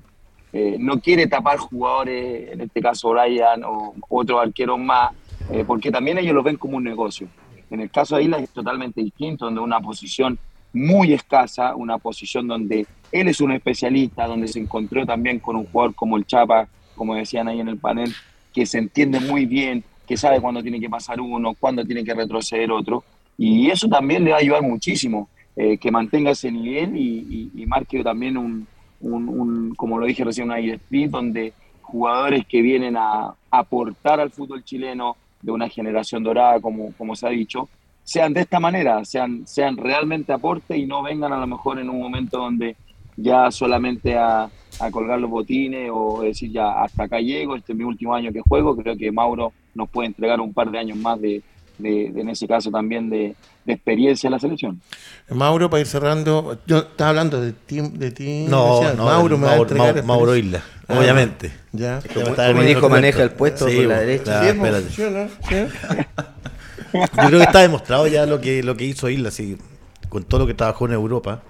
[0.58, 5.12] eh, no quiere tapar jugadores, en este caso Brian o otros arqueros más,
[5.52, 7.28] eh, porque también ellos lo ven como un negocio.
[7.70, 10.40] En el caso de Isla es totalmente distinto, donde una posición
[10.72, 15.66] muy escasa, una posición donde él es un especialista, donde se encontró también con un
[15.66, 18.14] jugador como el Chapa, como decían ahí en el panel,
[18.54, 22.14] que se entiende muy bien, que sabe cuándo tiene que pasar uno, cuándo tiene que
[22.14, 23.04] retroceder otro,
[23.38, 25.28] y eso también le va a ayudar muchísimo,
[25.58, 28.66] eh, que mantenga ese nivel y marque también un,
[29.14, 34.64] un, como lo dije recién, una directriz donde jugadores que vienen a aportar al fútbol
[34.64, 37.70] chileno de una generación dorada, como, como se ha dicho,
[38.04, 41.90] sean de esta manera, sean, sean realmente aporte y no vengan a lo mejor en
[41.90, 42.76] un momento donde
[43.18, 44.50] ya solamente a,
[44.80, 48.32] a colgar los botines o decir ya hasta acá llego, este es mi último año
[48.32, 51.42] que juego, creo que Mauro nos puede entregar un par de años más de,
[51.78, 53.36] de, en ese caso también de,
[53.68, 54.82] experiencia en la selección.
[55.30, 59.48] Mauro, para ir cerrando, yo estaba hablando de ti, de ti no, no, Mauro me
[59.48, 61.52] va a entregar Mauro, Isla, ah, obviamente.
[61.72, 62.00] Ya.
[62.14, 64.42] Como, dijo, maneja el puesto por la derecha.
[64.42, 65.06] sí,
[66.94, 69.58] Yo creo que está demostrado ya lo que, lo que hizo Isla, así,
[70.10, 71.42] con todo lo que trabajó en Europa.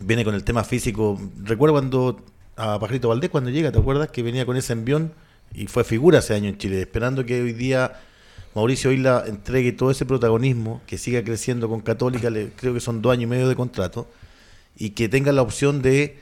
[0.00, 1.20] Viene con el tema físico.
[1.42, 2.20] Recuerdo cuando
[2.56, 4.08] a Pajarito Valdés, cuando llega, ¿te acuerdas?
[4.08, 5.12] Que venía con ese envión
[5.54, 8.00] y fue figura ese año en Chile, esperando que hoy día
[8.56, 13.02] Mauricio Isla entregue todo ese protagonismo, que siga creciendo con Católica, le, creo que son
[13.02, 14.08] dos años y medio de contrato,
[14.78, 16.18] y que tenga la opción de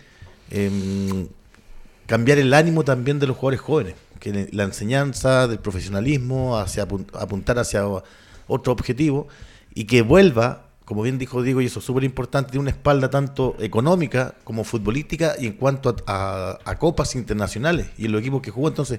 [0.51, 1.29] em,
[2.07, 7.61] cambiar el ánimo también de los jugadores jóvenes, que la enseñanza del profesionalismo, hacia apuntar
[7.61, 7.85] hacia
[8.49, 9.29] otro objetivo,
[9.73, 13.11] y que vuelva, como bien dijo Diego, y eso es súper importante, de una espalda
[13.11, 18.43] tanto económica como futbolística y en cuanto a, a copas internacionales y en los equipos
[18.43, 18.67] que jugó.
[18.67, 18.99] Entonces,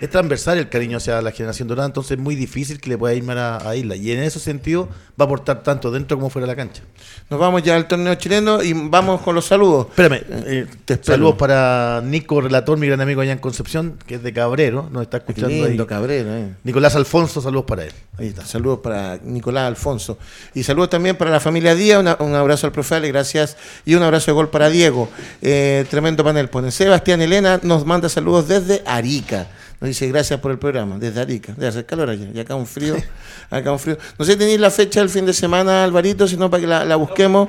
[0.00, 3.14] es transversal el cariño hacia la generación dorada, entonces es muy difícil que le pueda
[3.14, 3.96] ir mal a, Isla.
[3.96, 4.88] Y en ese sentido
[5.20, 6.82] va a aportar tanto dentro como fuera de la cancha.
[7.28, 9.88] Nos vamos ya al torneo chileno y vamos con los saludos.
[9.90, 10.66] Espérame, eh,
[11.02, 15.02] saludos para Nico Relator, mi gran amigo allá en Concepción, que es de Cabrero, nos
[15.02, 16.54] está escuchando lindo, Cabrero, eh.
[16.64, 17.92] Nicolás Alfonso, saludos para él.
[18.16, 20.18] Ahí está, saludos para Nicolás Alfonso.
[20.54, 23.58] Y saludos también para la familia Díaz, un abrazo al profe Ale, gracias.
[23.84, 25.10] Y un abrazo de gol para Diego.
[25.42, 26.48] Eh, tremendo panel.
[26.48, 29.46] Pone Sebastián Elena nos manda saludos desde Arica
[29.80, 31.54] Nos dice gracias por el programa, desde Arica.
[31.54, 32.28] Debe hacer calor allá.
[32.34, 32.96] Y acá un frío.
[33.50, 33.96] acá un frío.
[34.18, 36.96] No sé si tenéis la fecha del fin de semana, Alvarito, sino para que la,
[36.96, 37.48] busquemos.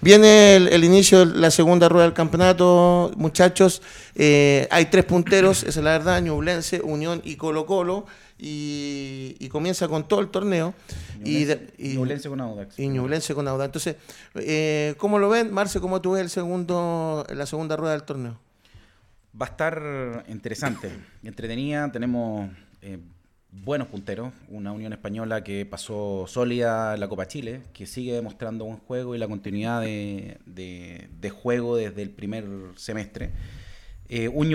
[0.00, 3.82] Viene el, inicio de la segunda rueda del campeonato, muchachos.
[4.14, 8.06] Eh, hay tres punteros, esa es la verdad, Ñublense, Unión y Colo Colo.
[8.38, 10.74] Y, comienza con todo el torneo.
[11.18, 12.78] Ñublense, y, Ñublense con Audax.
[12.78, 13.66] Y Ñublense con Audax.
[13.66, 13.96] Entonces,
[14.36, 15.52] eh, ¿cómo lo ven?
[15.52, 18.38] Marce, ¿cómo tú ves el segundo, la segunda rueda del torneo?
[19.40, 20.90] Va a estar interesante,
[21.22, 21.90] entretenida.
[21.90, 22.50] Tenemos
[22.82, 22.98] eh,
[23.50, 24.32] buenos punteros.
[24.48, 29.18] Una Unión Española que pasó sólida la Copa Chile, que sigue demostrando buen juego y
[29.18, 32.44] la continuidad de, juego desde el primer
[32.76, 33.30] semestre.
[34.08, 34.50] Eh, un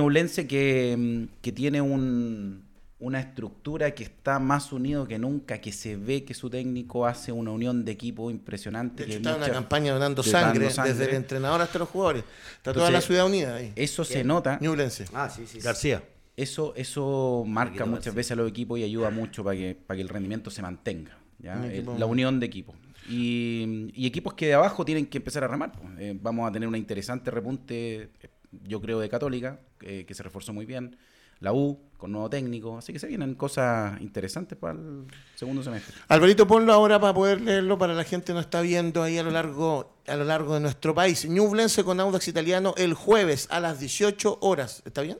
[0.48, 2.67] que, que tiene un,
[3.00, 7.32] una estructura que está más unido que nunca, que se ve que su técnico hace
[7.32, 9.06] una unión de equipo impresionante.
[9.06, 12.24] que está en una campaña donando sangre, desde el entrenador hasta los jugadores.
[12.56, 13.72] Está toda la ciudad unida ahí.
[13.76, 14.58] Eso se nota.
[14.62, 15.06] Ñublense.
[15.14, 15.60] Ah, sí, sí.
[15.60, 16.04] García.
[16.36, 20.02] Eso, eso marca muchas veces a los equipos y ayuda mucho para que, para que
[20.02, 21.18] el rendimiento se mantenga.
[21.40, 22.76] la unión de equipos.
[23.10, 25.72] Y, equipos que de abajo tienen que empezar a remar.
[25.72, 25.88] Pues.
[26.00, 28.10] Eh, vamos a tener una interesante repunte,
[28.64, 30.98] yo creo, de Católica, que se reforzó muy bien
[31.40, 35.96] la U con nuevo técnico, así que se vienen cosas interesantes para el segundo semestre.
[36.08, 39.24] Alvarito, ponlo ahora para poder leerlo para la gente que no está viendo ahí a
[39.24, 41.28] lo largo a lo largo de nuestro país.
[41.28, 45.18] Ñublense con Audax Italiano el jueves a las 18 horas, ¿está bien?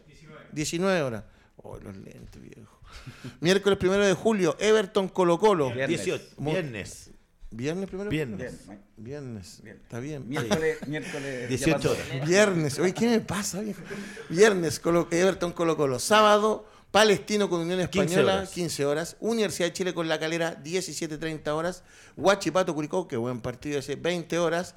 [0.54, 1.24] 19, horas.
[1.58, 2.80] Oh, los lentes, viejo.
[3.42, 5.72] Miércoles primero de julio, Everton Colo Colo.
[5.72, 6.06] Viernes.
[6.06, 7.12] 18, viernes.
[7.58, 8.12] ¿Viernes primero?
[8.12, 8.54] Viernes.
[8.98, 9.62] Viernes.
[9.66, 10.30] Está bien.
[10.30, 12.28] Miércoles, miércoles 18 horas.
[12.28, 12.78] Viernes.
[12.78, 13.82] Oye, ¿qué me pasa, viejo?
[14.30, 14.80] Viernes,
[15.10, 15.98] Everton Colo Colo.
[15.98, 19.18] Sábado, Palestino con Unión Española, 15 horas.
[19.22, 21.84] Universidad de Chile con La Calera, 17.30 horas.
[22.16, 24.76] Huachipato Curicó, que buen partido ese, 20 horas.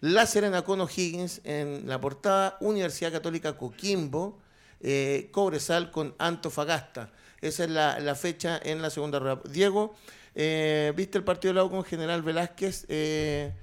[0.00, 2.56] La Serena con O'Higgins en la portada.
[2.60, 4.40] Universidad Católica Coquimbo.
[4.80, 7.12] Eh, Cobresal con Antofagasta.
[7.40, 9.40] Esa es la, la fecha en la segunda rueda.
[9.48, 9.94] Diego,
[10.38, 12.84] eh, ¿Viste el partido de la U con General Velázquez?
[12.90, 13.54] Eh,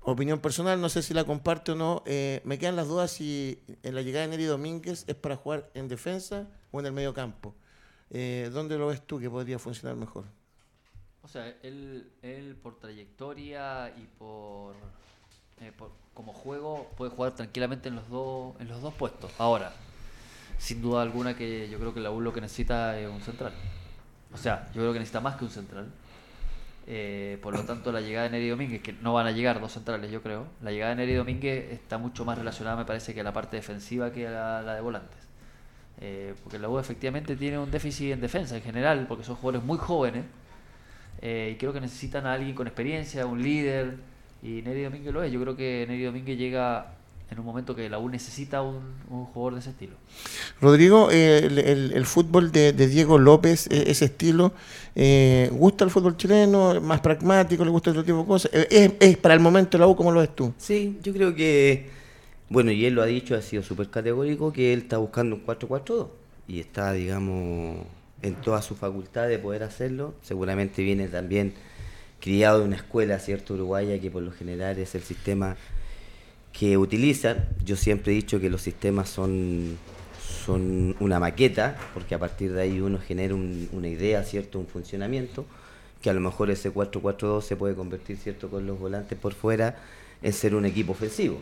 [0.00, 2.02] opinión personal, no sé si la comparte o no.
[2.04, 5.70] Eh, me quedan las dudas si en la llegada de Neri Domínguez es para jugar
[5.74, 7.54] en defensa o en el medio campo.
[8.10, 10.24] ¿Dónde lo ves tú que podría funcionar mejor?
[11.22, 14.74] O sea, él, él por trayectoria y por,
[16.12, 19.30] como juego puede jugar tranquilamente en los dos en los dos puestos.
[19.38, 19.72] Ahora,
[20.58, 23.52] sin duda alguna que yo creo que la U lo que necesita es un central.
[24.32, 25.86] O sea, yo creo que necesita más que un central.
[26.88, 29.72] Eh, por lo tanto, la llegada de Neri Domínguez, que no van a llegar dos
[29.72, 33.20] centrales, yo creo, la llegada de Neri Domínguez está mucho más relacionada, me parece, que
[33.20, 35.18] a la parte defensiva que a la, de volantes.
[36.00, 39.64] Eh, porque la U efectivamente tiene un déficit en defensa en general, porque son jugadores
[39.66, 40.24] muy jóvenes
[41.22, 43.96] eh, y creo que necesitan a alguien con experiencia, un líder,
[44.42, 45.32] y Neri Domínguez lo es.
[45.32, 46.95] Yo creo que Neri Domínguez llega
[47.30, 49.94] en un momento que la U necesita un, jugador de ese estilo.
[50.60, 51.38] Rodrigo, eh,
[51.94, 54.52] el, fútbol de, Diego López, eh, ese estilo,
[54.94, 56.80] eh, ¿gusta el fútbol chileno?
[56.80, 57.64] ¿Más pragmático?
[57.64, 58.50] ¿Le gusta otro tipo de cosas?
[58.52, 60.54] ¿Es, para el momento la U como lo ves tú?
[60.58, 61.88] Sí, yo creo que,
[62.48, 65.44] bueno, y él lo ha dicho, ha sido súper categórico, que él está buscando un
[65.44, 66.08] 4-4-2
[66.46, 67.78] y está, digamos,
[68.22, 70.14] en toda su facultad de poder hacerlo.
[70.22, 71.54] Seguramente viene también
[72.20, 73.54] criado de una escuela, ¿cierto?
[73.54, 75.56] Uruguaya, que por lo general es el sistema
[76.58, 77.48] que utilizan.
[77.64, 79.76] Yo siempre he dicho que los sistemas son,
[80.44, 84.58] son una maqueta, porque a partir de ahí uno genera una idea, ¿cierto?
[84.58, 85.44] Un funcionamiento,
[86.00, 88.48] que a lo mejor ese 4-4-2 se puede convertir, ¿cierto?
[88.48, 89.76] Con los volantes por fuera
[90.22, 91.38] en ser un equipo ofensivo.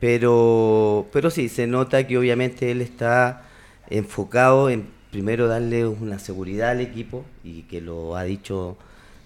[0.00, 3.48] Pero, pero sí, se nota que obviamente él está
[3.90, 8.76] enfocado en primero darle una seguridad al equipo y que lo ha dicho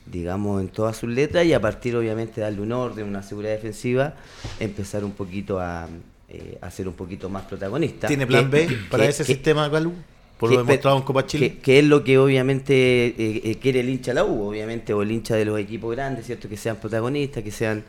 [0.07, 4.15] digamos, en todas sus letras y a partir, obviamente, darle un orden, una seguridad defensiva,
[4.61, 5.89] empezar un poquito a,
[6.29, 8.09] eh, ser un poquito más protagonista.
[8.09, 9.93] ¿Tiene plan B para ese sistema, Galú?
[10.39, 11.59] Por lo demostrado en Copa Chile.
[11.63, 15.13] Que, es lo que obviamente eh, eh, quiere el hincha la U, obviamente, o el
[15.13, 16.49] hincha de los equipos grandes, ¿cierto?
[16.49, 17.85] Que sean protagonistas, que sean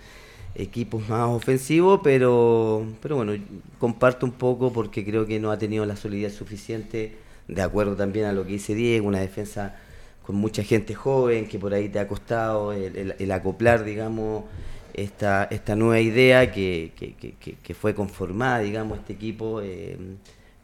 [0.55, 3.33] equipos más ofensivos, pero, pero bueno,
[3.79, 8.25] comparto un poco porque creo que no ha tenido la solidez suficiente, de acuerdo también
[8.25, 9.75] a lo que dice Diego, una defensa
[10.23, 14.45] con mucha gente joven que por ahí te ha costado el, acoplar, digamos,
[14.93, 19.97] esta, esta nueva idea que, que, fue conformada, digamos, este equipo eh,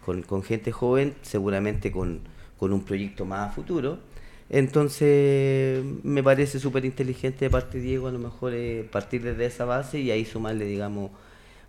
[0.05, 2.22] con, gente joven, seguramente con,
[2.57, 3.99] con un proyecto más a futuro.
[4.49, 9.45] Entonces, me parece súper inteligente de parte de Diego a lo mejor eh, partir desde
[9.45, 11.12] esa base y ahí sumarle, digamos,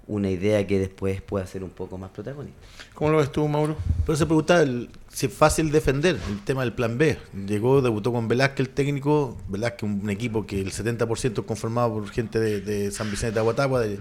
[0.07, 2.59] una idea que después pueda ser un poco más protagonista.
[2.95, 3.77] ¿Cómo lo ves tú, Mauro?
[4.05, 4.65] Pero se preguntaba
[5.09, 7.19] si es fácil defender el tema del plan B.
[7.47, 9.37] Llegó, debutó con Velázquez, el técnico.
[9.49, 13.81] Velázquez, un equipo que el 70% es conformado por gente de, San Vicente de Aguatagua,
[13.81, 14.01] de,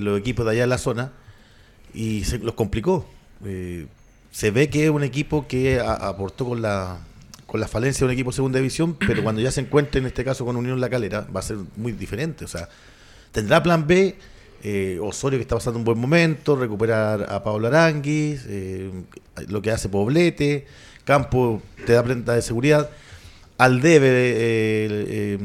[0.00, 1.12] los equipos de allá de la zona,
[1.92, 3.06] y se los complicó.
[3.44, 3.86] Eh,
[4.30, 7.00] se ve que es un equipo que aportó con la
[7.48, 10.06] con la falencia de un equipo de segunda división, pero cuando ya se encuentre en
[10.06, 12.44] este caso con Unión La Calera, va a ser muy diferente.
[12.44, 12.68] O sea,
[13.32, 14.18] tendrá plan B,
[14.62, 18.90] eh, Osorio que está pasando un buen momento, recuperar a Pablo Aranguis, eh,
[19.48, 20.66] lo que hace Poblete,
[21.04, 22.90] Campo te da prenda de seguridad.
[23.56, 25.38] Al debe eh,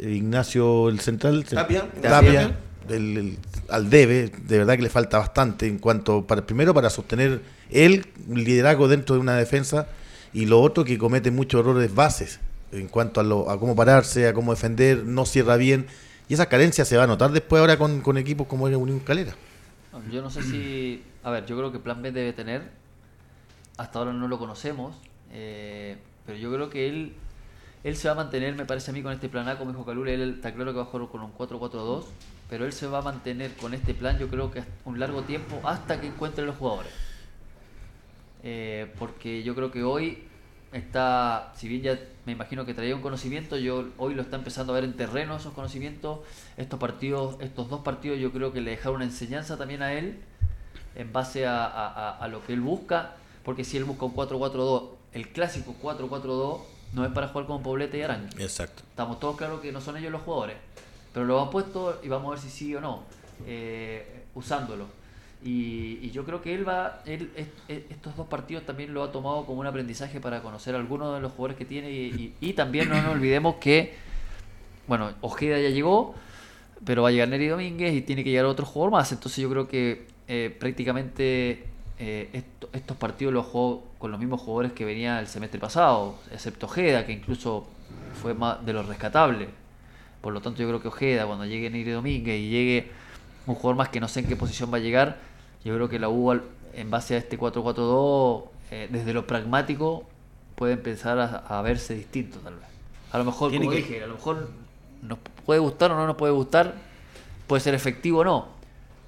[0.00, 2.56] Ignacio el central, Tapia, Tapia
[2.88, 7.40] el, al debe, de verdad que le falta bastante en cuanto, para primero para sostener
[7.70, 9.86] el liderazgo dentro de una defensa
[10.32, 12.40] y lo otro que comete muchos errores bases
[12.72, 15.86] en cuanto a, lo, a cómo pararse, a cómo defender, no cierra bien
[16.30, 19.34] y esa carencia se va a notar después ahora con, equipos como el Unión Calera.
[20.12, 22.70] Yo no sé si, a ver, yo creo que Plan B debe tener,
[23.76, 24.96] hasta ahora no lo conocemos,
[25.32, 27.14] eh, pero yo creo que él
[27.82, 29.84] él se va a mantener, me parece a mí, con este plan A, como dijo
[29.84, 32.04] Calule, él está claro que va a jugar con un 4-4-2,
[32.48, 35.60] pero él se va a mantener con este plan, yo creo que un largo tiempo
[35.64, 36.92] hasta que encuentre los jugadores.
[38.44, 40.29] Eh, porque yo creo que hoy
[40.72, 44.72] está, si bien ya me imagino que traía un conocimiento, yo hoy lo está empezando
[44.72, 46.20] a ver en terreno esos conocimientos.
[46.56, 50.18] Estos partidos, estos dos partidos, yo creo que le dejaron una enseñanza también a él
[50.94, 53.14] en base a, a lo que él busca,
[53.44, 56.60] porque si él busca un 4-4-2, el clásico 4-4-2
[56.92, 58.42] no es para jugar con Poblete y Arangui.
[58.42, 58.82] Exacto.
[58.88, 60.56] Estamos todos claros que no son ellos los jugadores.
[61.12, 63.02] Pero lo han puesto y vamos a ver si sí o no,
[63.46, 64.86] eh, usándolo.
[65.42, 67.30] Y, yo creo que él va, él,
[67.68, 71.20] estos dos partidos también lo ha tomado como un aprendizaje para conocer a algunos de
[71.20, 71.90] los jugadores que tiene.
[71.90, 73.94] Y, también no nos olvidemos que,
[74.86, 76.14] bueno, Ojeda ya llegó,
[76.84, 79.12] pero va a llegar Neri Domínguez y tiene que llegar otro jugador más.
[79.12, 81.64] Entonces yo creo que eh, prácticamente
[81.98, 86.66] eh, estos partidos los jugó con los mismos jugadores que venía el semestre pasado, excepto
[86.66, 87.66] Ojeda, que incluso
[88.20, 89.48] fue más de los rescatables.
[90.20, 92.90] Por lo tanto, yo creo que Ojeda, cuando llegue Neri Domínguez y llegue
[93.46, 95.29] un jugador más que no sé en qué posición va a llegar,
[95.64, 96.40] yo creo que la U,
[96.74, 100.04] en base a este 4-4-2, eh, desde lo pragmático,
[100.54, 102.64] puede empezar a, verse distinto, tal vez.
[103.12, 104.50] A lo mejor, como dije, a lo mejor
[105.02, 106.74] nos puede gustar o no nos puede gustar,
[107.46, 108.48] puede ser efectivo o no,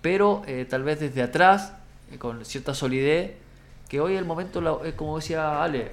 [0.00, 1.74] pero eh, tal vez desde atrás
[2.10, 3.32] eh, con cierta solidez,
[3.88, 5.92] que hoy el momento, es como decía Ale,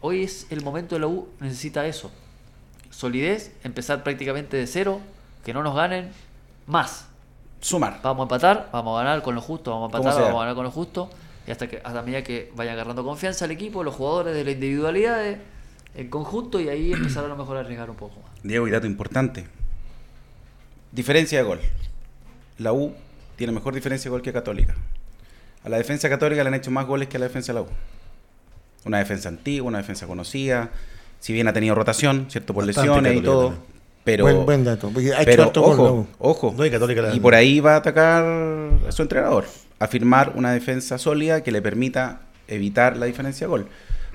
[0.00, 2.10] hoy es el momento de la U, necesita eso.
[2.90, 5.00] Solidez, empezar prácticamente de cero,
[5.44, 6.10] que no nos ganen
[6.66, 7.06] más.
[7.60, 8.00] Sumar.
[8.02, 10.54] Vamos a empatar, vamos a ganar con lo justo, vamos a empatar, vamos a ganar
[10.54, 11.10] con lo justo.
[11.46, 14.50] Y hasta que hasta medida que vaya agarrando confianza el equipo, los jugadores de la
[14.50, 15.36] individualidad,
[15.94, 18.30] en conjunto, y ahí empezar a lo mejor a arriesgar un poco más.
[18.42, 19.46] Diego, y dato importante.
[20.92, 21.60] Diferencia de gol.
[22.58, 22.94] La U
[23.36, 24.74] tiene mejor diferencia de gol que Católica.
[25.64, 27.62] A la defensa católica le han hecho más goles que a la defensa de la
[27.62, 27.68] U.
[28.84, 30.70] Una defensa antigua, una defensa conocida.
[31.18, 32.54] Si bien ha tenido rotación, ¿cierto?
[32.54, 33.54] Por lesiones y todo.
[34.06, 34.92] Pero, buen, dato.
[35.24, 36.54] pero ojo, ojo.
[37.12, 38.24] y por ahí va a atacar
[38.86, 39.46] a su entrenador.
[39.80, 43.66] A firmar una defensa sólida que le permita evitar la diferencia de gol.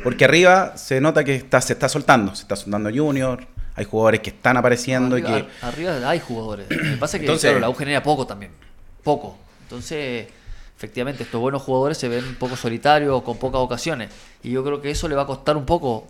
[0.01, 2.33] Porque arriba se nota que está, se está soltando.
[2.35, 3.45] Se está soltando Junior.
[3.75, 5.17] Hay jugadores que están apareciendo.
[5.17, 5.49] arriba, y que...
[5.61, 6.67] arriba hay jugadores.
[6.69, 8.53] Lo que pasa es que la U genera poco también.
[9.03, 9.37] Poco.
[9.63, 10.27] Entonces
[10.77, 14.09] efectivamente estos buenos jugadores se ven un poco solitarios, con pocas ocasiones.
[14.41, 16.07] Y yo creo que eso le va a costar un poco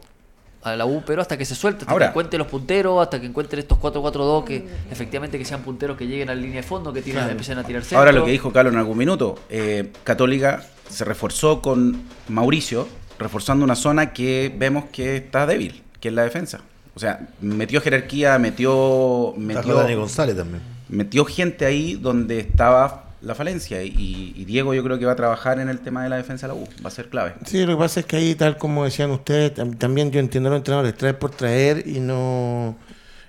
[0.63, 3.25] a la U, pero hasta que se suelte, hasta que encuentre los punteros, hasta que
[3.25, 6.93] encuentre estos 4-4-2 que efectivamente que sean punteros que lleguen a la línea de fondo,
[6.93, 11.05] que empiecen a tirar Ahora lo que dijo Carlos en algún minuto, eh, Católica se
[11.05, 12.87] reforzó con Mauricio,
[13.17, 16.61] reforzando una zona que vemos que está débil, que es la defensa.
[16.93, 19.33] O sea, metió jerarquía, metió...
[19.37, 20.61] metió Dani González también.
[20.89, 23.83] Metió gente ahí donde estaba la falencia.
[23.83, 26.53] Y, Diego yo creo que va a trabajar en el tema de la defensa de
[26.53, 27.35] la U, va a ser clave.
[27.45, 30.51] Sí, lo que pasa es que ahí, tal como decían ustedes, también yo entiendo a
[30.51, 32.75] los entrenadores, traer por traer y no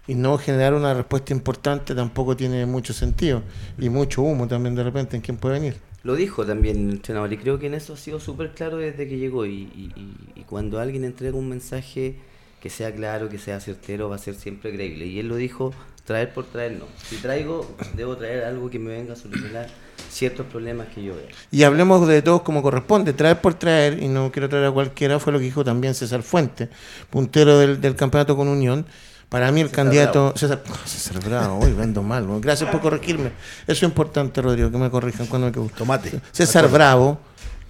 [0.07, 3.43] y no generar una respuesta importante tampoco tiene mucho sentido.
[3.79, 5.77] Y mucho humo también de repente en quién puede venir.
[6.03, 9.07] Lo dijo también el entrenador y creo que en eso ha sido súper claro desde
[9.09, 9.47] que llegó.
[9.47, 9.93] Y,
[10.35, 12.17] y, cuando alguien entrega un mensaje
[12.61, 15.07] que sea claro, que sea certero, va a ser siempre creíble.
[15.07, 15.73] Y él lo dijo
[16.05, 16.87] traer por traer no.
[17.09, 19.69] Si traigo, debo traer algo que me venga a solucionar
[20.11, 21.27] ciertos problemas que yo veo.
[21.51, 25.19] Y hablemos de todos como corresponde, traer por traer, y no quiero traer a cualquiera,
[25.19, 26.69] fue lo que dijo también César Fuente,
[27.11, 28.87] puntero del, campeonato con Unión.
[29.29, 30.35] Para mí el candidato...
[30.37, 32.27] César, César Bravo, hoy vendo mal.
[32.41, 33.33] Gracias por corregirme.
[33.63, 35.79] Eso es importante, Rodrigo, que me corrijan cuando me gusta.
[35.79, 36.21] Tomate.
[36.33, 37.19] César Bravo,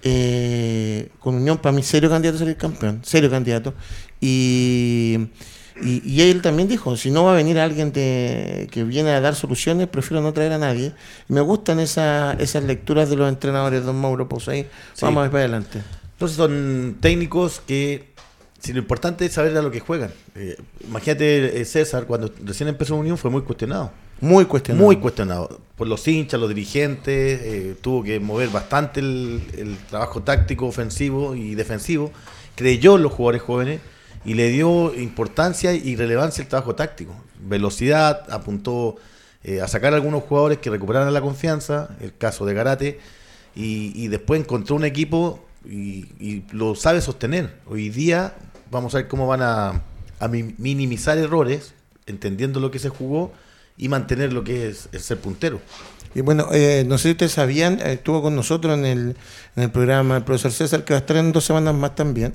[0.01, 3.73] eh, con Unión, para mí serio candidato a ser campeón, serio candidato.
[4.19, 5.29] Y
[5.83, 9.87] y, él también dijo, si no va a venir alguien que viene a dar soluciones,
[9.87, 10.93] prefiero no traer a nadie.
[11.27, 14.67] me gustan esa, esas lecturas de los entrenadores, don Mauro pues ahí
[15.01, 15.81] Vamos a ver para adelante.
[16.13, 18.13] Entonces son técnicos que,
[18.59, 20.11] si lo importante es saber a lo que juegan.
[20.35, 20.57] Eh,
[20.87, 23.91] imagínate, eh, César, cuando recién empezó Unión fue muy cuestionado.
[24.21, 24.85] Muy cuestionado.
[24.85, 25.59] Muy cuestionado.
[25.75, 31.35] Por los hinchas, los dirigentes, eh, tuvo que mover bastante el, el, trabajo táctico, ofensivo
[31.35, 32.11] y defensivo.
[32.55, 33.81] Creyó en los jugadores jóvenes
[34.25, 37.13] y le dio importancia y relevancia al trabajo táctico.
[37.39, 38.95] Velocidad, apuntó
[39.43, 42.99] eh, a sacar a algunos jugadores que recuperaran la confianza, el caso de Garate,
[43.55, 47.53] y, después encontró un equipo y, y, lo sabe sostener.
[47.67, 48.33] Hoy día
[48.71, 49.83] vamos a ver cómo van a,
[50.19, 51.73] a minimizar errores,
[52.05, 53.31] entendiendo lo que se jugó
[53.77, 55.59] y mantener lo que es el ser puntero.
[56.15, 59.15] Y bueno, eh, no sé si ustedes sabían, eh, estuvo con nosotros en el,
[59.55, 62.33] en el programa el profesor César, que va a estar en dos semanas más también.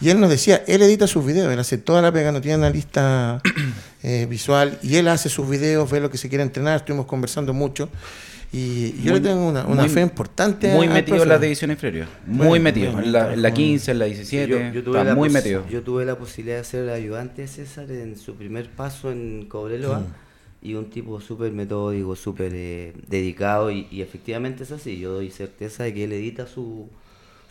[0.00, 2.54] Y él nos decía, él edita sus videos, él hace toda la pega, no tiene
[2.56, 3.40] analista
[4.02, 7.52] eh, visual, y él hace sus videos, ve lo que se quiere entrenar, estuvimos conversando
[7.52, 7.88] mucho.
[8.56, 10.72] Y yo le tengo una, una muy, fe importante.
[10.72, 12.08] Muy metido en las divisiones inferiores.
[12.24, 12.92] Muy metido.
[12.92, 14.48] Muy en, la, en, la, 15, en la 17.
[14.48, 15.66] Yo, yo tuve muy metido.
[15.68, 19.98] Yo tuve la posibilidad de ser ayudante de César en su primer paso en Cobreloa.
[19.98, 20.06] Mm.
[20.62, 23.72] Y un tipo súper metódico, súper eh, dedicado.
[23.72, 25.00] Y, y, efectivamente es así.
[25.00, 26.88] Yo doy certeza de que él edita su,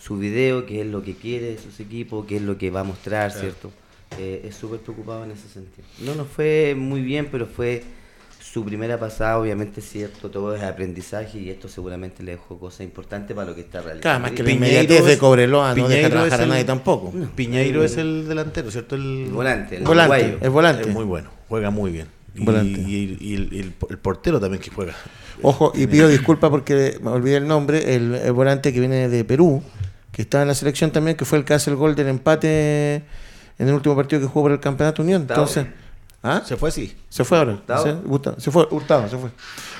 [0.04, 2.82] su video, qué es lo que quiere de sus equipos, qué es lo que va
[2.82, 3.42] a mostrar, claro.
[3.42, 3.72] ¿cierto?
[4.20, 5.88] Eh, es súper preocupado en ese sentido.
[6.00, 7.84] No nos fue muy bien, pero fue
[8.40, 13.36] su primera pasada, obviamente cierto, todo es aprendizaje y esto seguramente le dejó cosas importantes
[13.36, 14.02] para lo que está realizando.
[14.02, 17.12] Claro, más que la inmediatez de Cobreloa no deja trabajar a nadie tampoco.
[17.14, 18.96] No, Piñeiro el, es el delantero, ¿cierto?
[18.96, 20.82] El, el volante, el volante, el volante.
[20.84, 22.08] Es muy bueno, juega muy bien.
[22.36, 24.94] Y, y, y el, el, el, portero también que juega.
[25.42, 29.64] Ojo, y pido disculpas porque me olvidé el nombre, el, volante que viene de Perú,
[30.14, 33.04] que está en la selección también, que fue el que hace el gol del empate
[33.60, 35.24] en el último partido que jugó por el Campeonato Unión.
[35.24, 35.66] Entonces,
[36.22, 36.42] ¿Ah?
[36.46, 36.96] Se fue así.
[37.10, 37.60] Se fue ahora.
[37.68, 39.30] ¿Se, se fue, Hurtado, se fue.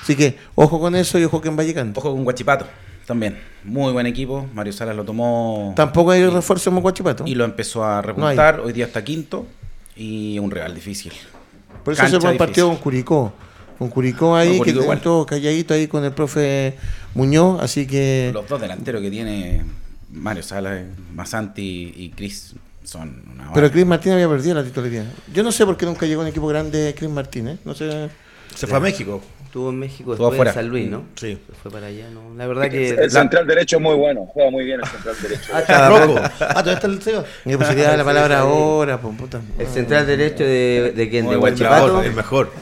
[0.02, 1.98] Así que, ojo con eso y ojo que va llegando.
[1.98, 2.66] Ojo con Guachipato
[3.06, 3.38] también.
[3.62, 4.46] Muy buen equipo.
[4.52, 5.72] Mario Salas lo tomó.
[5.76, 7.24] Tampoco hay refuerzo en Guachipato.
[7.26, 8.58] Y lo empezó a repuntar.
[8.58, 9.46] No Hoy día está quinto.
[9.96, 11.12] Y un real difícil.
[11.82, 13.32] Por eso Cancha se fue un partido con Curicó.
[13.78, 16.76] Con Curicó ahí, con Curicó que todo calladito ahí con el profe
[17.14, 17.62] Muñoz.
[17.62, 18.30] Así que.
[18.34, 19.62] Los dos delanteros que tiene
[20.14, 22.54] Mario Salas, Masanti y Cris
[22.84, 25.06] son una Pero Chris Martínez había perdido la titularidad.
[25.32, 27.58] Yo no sé por qué nunca llegó un equipo grande Chris Martínez.
[27.64, 28.08] No sé.
[28.54, 29.22] Se fue a México.
[29.44, 30.50] Estuvo en México después fuera.
[30.50, 31.04] de San Luis, ¿no?
[31.14, 31.38] Sí.
[31.46, 32.34] Se fue para allá, ¿no?
[32.36, 32.90] La verdad que...
[32.90, 35.52] El, central derecho es muy bueno, juega muy bien el central derecho.
[35.54, 36.20] ah, está Rocco.
[36.40, 37.24] Ah, todavía está el CEO.
[37.44, 39.40] Me posibilidad la palabra ahora, pues, puta.
[39.58, 42.02] El central derecho de, de quién, de Guachipato.
[42.02, 42.52] El mejor.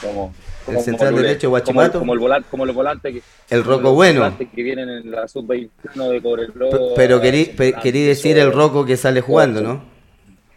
[0.00, 0.34] ¿Cómo?
[0.68, 1.98] El central derecho Guachipato.
[1.98, 3.22] Como, como, el volante, como los volantes que,
[3.54, 4.36] el Rocco bueno.
[4.38, 6.94] que vienen en la sub-21 de Cobreloa.
[6.96, 9.82] Pero querí, pe, querí decir el Rocco que sale jugando, ¿no?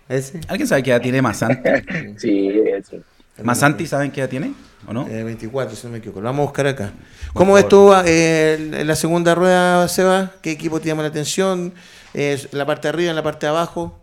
[0.08, 0.40] ¿Ese?
[0.48, 1.70] ¿Alguien sabe qué edad tiene Masanti?
[2.18, 3.02] sí, ese.
[3.44, 4.54] ¿Masanti saben qué edad tiene?
[4.88, 5.08] ¿O no?
[5.08, 6.22] Eh, 24, si no me equivoco.
[6.22, 6.92] Lo vamos a buscar acá.
[7.34, 10.32] ¿Cómo ves tú eh, en la segunda rueda, Seba?
[10.42, 11.74] ¿Qué equipo te llama la atención?
[12.14, 14.00] Eh, ¿La parte de arriba, en la parte de abajo?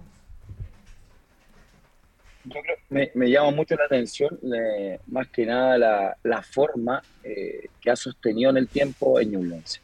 [2.93, 7.91] Me, me llama mucho la atención, eh, más que nada, la, la forma eh, que
[7.91, 9.81] ha sostenido en el tiempo en Ñublense.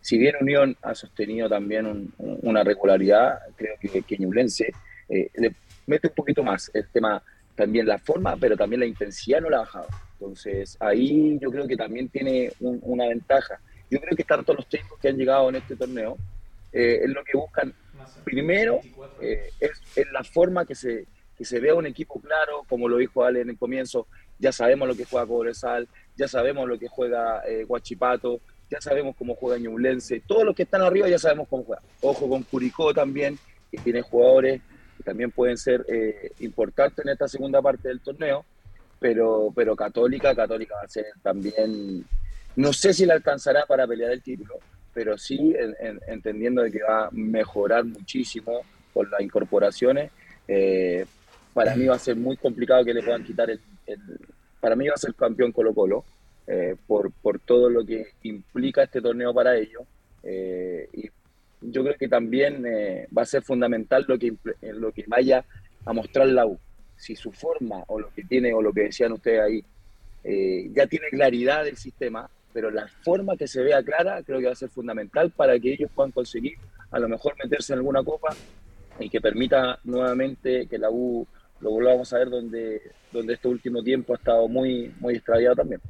[0.00, 4.72] Si bien Unión ha sostenido también un, un, una regularidad, creo que, que Ñublense
[5.08, 5.54] eh, le
[5.86, 7.22] mete un poquito más el tema,
[7.54, 9.86] también la forma, pero también la intensidad no la ha bajado.
[10.14, 13.60] Entonces, ahí yo creo que también tiene un, una ventaja.
[13.88, 16.18] Yo creo que tanto los técnicos que han llegado en este torneo,
[16.72, 17.72] eh, es lo que buscan
[18.24, 18.80] primero,
[19.20, 21.06] eh, es, es, la forma que se,
[21.40, 24.06] que se vea un equipo claro, como lo dijo Ale en el comienzo,
[24.38, 29.16] ya sabemos lo que juega Cobresal, ya sabemos lo que juega eh, Guachipato, ya sabemos
[29.16, 31.80] cómo juega Ñublense, todos los que están arriba ya sabemos cómo juega.
[32.02, 33.38] Ojo con Curicó también,
[33.70, 34.60] que tiene jugadores
[34.98, 38.44] que también pueden ser eh, importantes en esta segunda parte del torneo,
[38.98, 42.04] pero, pero Católica, Católica va a ser también,
[42.56, 44.56] no sé si la alcanzará para pelear el título,
[44.92, 48.60] pero sí en, en, entendiendo de que va a mejorar muchísimo
[48.92, 50.10] con las incorporaciones.
[50.46, 51.06] Eh,
[51.52, 53.60] para mí va a ser muy complicado que le puedan quitar el,
[54.60, 56.04] para mí va a ser campeón Colo Colo
[56.46, 59.82] eh, por, por todo lo que implica este torneo para ellos
[60.22, 61.10] eh, y
[61.62, 65.44] yo creo que también eh, va a ser fundamental lo que lo que vaya
[65.84, 66.58] a mostrar la U.
[66.96, 69.64] Si su forma o lo que tiene o lo que decían ustedes ahí
[70.24, 74.46] eh, ya tiene claridad del sistema pero la forma que se vea clara creo que
[74.46, 76.54] va a ser fundamental para que ellos puedan conseguir
[76.90, 78.34] a lo mejor meterse en alguna copa
[78.98, 81.26] y que permita nuevamente que la U
[81.60, 82.82] lo volvamos a ver donde,
[83.12, 85.80] donde este último tiempo ha estado muy, muy extraviado también.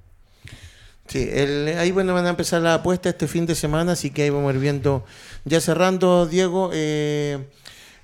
[1.07, 4.23] Sí, el, ahí bueno van a empezar la apuesta este fin de semana, así que
[4.23, 5.05] ahí vamos a ir viendo.
[5.45, 7.47] Ya cerrando, Diego, eh,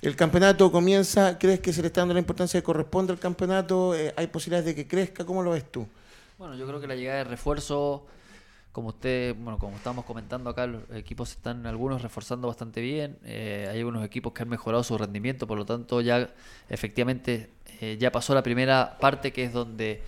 [0.01, 3.95] el campeonato comienza, ¿crees que se le está dando la importancia que corresponde al campeonato?
[3.95, 5.25] Eh, ¿Hay posibilidades de que crezca?
[5.25, 5.87] ¿Cómo lo ves tú?
[6.37, 8.05] Bueno, yo creo que la llegada de refuerzo,
[8.73, 13.17] como usted, bueno, como estamos comentando acá, los equipos están algunos reforzando bastante bien.
[13.23, 16.29] Eh, hay algunos equipos que han mejorado su rendimiento, por lo tanto ya
[16.69, 17.49] efectivamente
[17.81, 20.01] eh, ya pasó la primera parte que es donde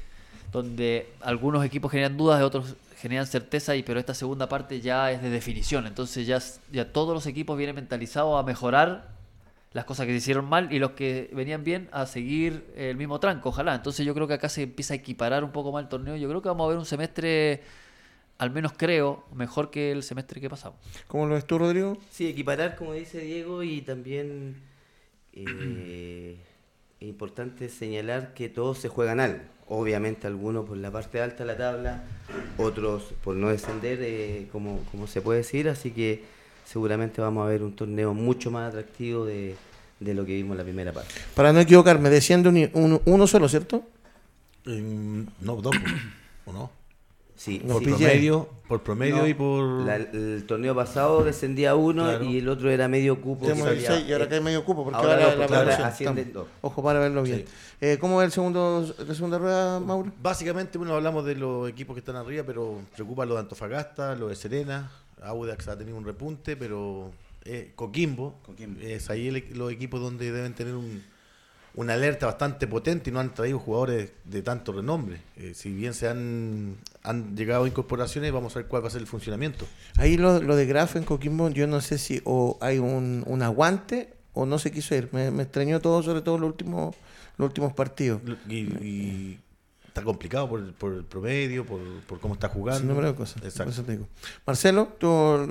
[0.51, 5.11] donde algunos equipos generan dudas, y otros generan certeza, y pero esta segunda parte ya
[5.11, 5.87] es de definición.
[5.87, 6.39] Entonces ya,
[6.71, 9.09] ya todos los equipos vienen mentalizados a mejorar
[9.73, 13.19] las cosas que se hicieron mal y los que venían bien a seguir el mismo
[13.19, 13.75] tranco, ojalá.
[13.75, 16.15] Entonces yo creo que acá se empieza a equiparar un poco más el torneo.
[16.15, 17.61] Yo creo que vamos a ver un semestre,
[18.39, 20.79] al menos creo, mejor que el semestre que pasamos.
[21.07, 21.97] ¿Cómo lo ves tú, Rodrigo?
[22.09, 24.55] Sí, equiparar, como dice Diego, y también
[25.33, 26.37] eh,
[27.01, 29.39] importante señalar que todos se juegan algo.
[29.67, 32.03] Obviamente algunos por la parte alta de la tabla,
[32.57, 36.23] otros por no descender, eh, como, como se puede decir, así que
[36.65, 39.55] seguramente vamos a ver un torneo mucho más atractivo de,
[39.99, 41.13] lo que vimos en la primera parte.
[41.35, 43.83] Para no equivocarme, desciende uno solo, ¿cierto?
[44.65, 45.75] no, dos,
[46.45, 46.78] ¿o no?
[47.39, 49.89] Sí, por, promedio, por promedio y por...
[49.89, 53.47] el torneo pasado descendía uno y el otro era medio cupo.
[53.47, 57.45] y ahora hay medio cupo, porque ahora, la, Ojo para verlo bien.
[57.79, 60.11] Eh, ¿Cómo va el segundo, la segunda rueda, Mauro?
[60.21, 64.27] Básicamente, bueno, hablamos de los equipos que están arriba, pero preocupa lo de Antofagasta, lo
[64.27, 67.09] de Serena, Audax ha tenido un repunte, pero
[67.45, 68.35] eh, Coquimbo,
[68.81, 71.01] es ahí los equipos donde deben tener un,
[71.75, 75.21] una alerta bastante potente y no han traído jugadores de tanto renombre.
[75.37, 79.01] Eh, si bien se han, han llegado incorporaciones, vamos a ver cuál va a ser
[79.01, 79.65] el funcionamiento.
[79.97, 83.41] Ahí lo, lo de Graf en Coquimbo, yo no sé si o hay un, un
[83.43, 85.09] aguante o no se quiso ir.
[85.11, 86.95] Me, me extrañó todo, sobre todo los últimos,
[87.37, 88.21] los últimos partidos.
[88.49, 89.37] y
[89.89, 92.87] está complicado por, por el promedio, por, por, cómo está jugando.
[92.87, 93.43] número de cosas.
[93.43, 93.83] Exacto.
[94.45, 95.07] Marcelo, ¿tú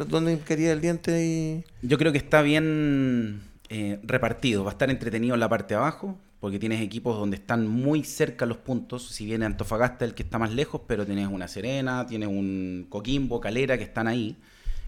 [0.08, 1.24] dónde quería el diente?
[1.24, 1.64] Y...
[1.86, 4.64] Yo creo que está bien eh, repartido.
[4.64, 8.04] Va a estar entretenido en la parte de abajo, porque tienes equipos donde están muy
[8.04, 9.08] cerca los puntos.
[9.08, 13.40] Si viene Antofagasta el que está más lejos, pero tienes una Serena, tienes un Coquimbo,
[13.40, 14.36] Calera que están ahí.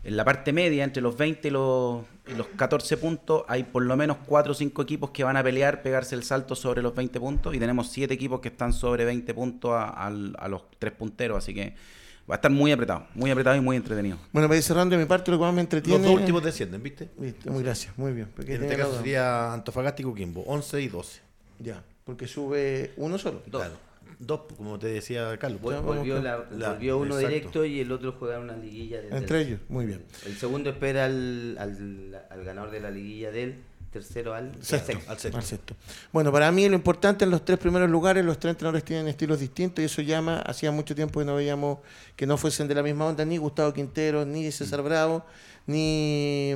[0.02, 2.04] En la parte media, entre los 20 y los,
[2.34, 5.82] los 14 puntos, hay por lo menos 4 o 5 equipos que van a pelear,
[5.82, 7.54] pegarse el salto sobre los 20 puntos.
[7.54, 10.08] Y tenemos 7 equipos que están sobre 20 puntos a,
[10.48, 11.36] los 3 punteros.
[11.36, 11.74] Así que
[12.28, 14.18] va a estar muy apretado, muy apretado y muy entretenido.
[14.32, 15.98] Bueno, para ir cerrando de mi parte, lo que más me entretiene.
[15.98, 17.08] Los dos últimos descienden, ¿viste?
[17.46, 18.28] Muy gracias, muy bien.
[18.38, 21.20] en este caso sería Antofagasta y Coquimbo, 11 y 12.
[21.58, 23.42] Ya, porque sube uno solo.
[23.50, 23.74] Claro.
[24.18, 25.60] Dos, como te decía Carlos.
[25.62, 29.00] volvió, uno directo y el otro juega una liguilla.
[29.10, 30.04] Entre ellos, muy bien.
[30.26, 33.56] El segundo espera al, al, ganador de la liguilla del
[33.90, 35.74] tercero al sexto,
[36.12, 39.40] Bueno, para mí lo importante en los tres primeros lugares, los tres entrenadores tienen estilos
[39.40, 41.78] distintos y eso llama, hacía mucho tiempo que no veíamos
[42.14, 44.84] que no fuesen de la misma onda, ni Gustavo Quintero, ni César mm.
[44.84, 45.24] Bravo,
[45.66, 46.52] ni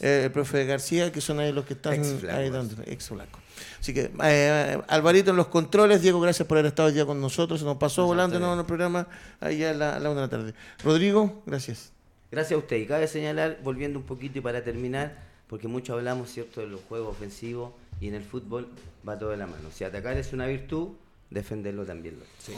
[0.00, 2.00] eh, el profe García, que son ahí los que están
[2.30, 3.38] ahí dando, ex flaco.
[3.80, 7.20] Así que, eh, Alvarito en los controles, Diego, gracias por haber estado hoy día con
[7.20, 7.60] nosotros.
[7.60, 9.08] Se nos pasó volando en el programa
[9.40, 10.54] ahí a la, una de la tarde.
[10.84, 11.92] Rodrigo, gracias.
[12.30, 12.76] Gracias a usted.
[12.76, 16.80] Y cabe señalar, volviendo un poquito y para terminar, porque mucho hablamos, ¿cierto?, de los
[16.82, 18.68] juegos ofensivos y en el fútbol
[19.06, 19.68] va todo de la mano.
[19.74, 20.90] Si atacar es una virtud,
[21.28, 22.52] defenderlo también lo sí.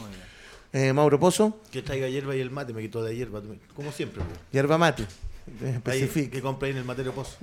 [0.73, 1.59] eh, Mauro Pozo.
[1.71, 3.41] Que traiga hierba y el mate, me quitó de hierba,
[3.75, 4.21] como siempre.
[4.51, 5.05] Hierba mate.
[5.85, 7.37] Ahí, que compre en el Matero Pozo.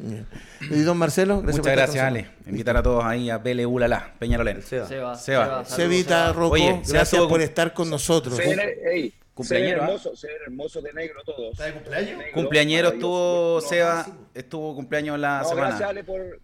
[0.71, 2.31] Y don Marcelo, gracias Muchas gracias, Ale.
[2.47, 4.63] Invitar a todos ahí a Pele Ulala, Peñarolén.
[4.63, 4.87] Seba.
[4.87, 5.17] Seba.
[5.17, 5.65] Seba.
[5.65, 6.57] Sebita, Rocco,
[6.89, 8.37] gracias por estar con nosotros.
[8.37, 9.83] Se, cumpleañero.
[9.83, 10.13] hermoso,
[10.47, 11.53] hermoso de negro todos.
[11.53, 12.23] ¿Está de cumpleaños?
[12.35, 15.69] Cumpleañero estuvo Seba, estuvo cumpleaños la semana.
[15.69, 16.41] Gracias, Ale, por.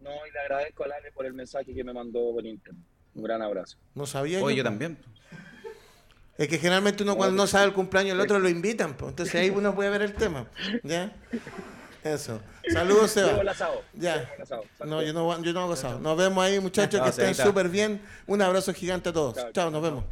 [0.00, 2.84] No, y le agradezco a Ale por el mensaje que me mandó por internet.
[3.14, 3.76] Un gran abrazo.
[3.94, 4.42] No sabía.
[4.42, 4.98] Oye, yo también.
[6.38, 9.10] Es que generalmente uno cuando no sabe el cumpleaños del otro lo invitan, pues.
[9.10, 10.46] entonces ahí uno puede ver el tema.
[10.82, 11.14] ¿Ya?
[12.02, 12.40] Eso.
[12.72, 13.42] Saludos, Seba.
[13.94, 14.28] Ya.
[14.84, 16.00] No, yo no, yo no hago asado.
[16.00, 18.00] Nos vemos ahí, muchachos, que estén súper bien.
[18.26, 19.36] Un abrazo gigante a todos.
[19.52, 20.04] Chao, nos vemos.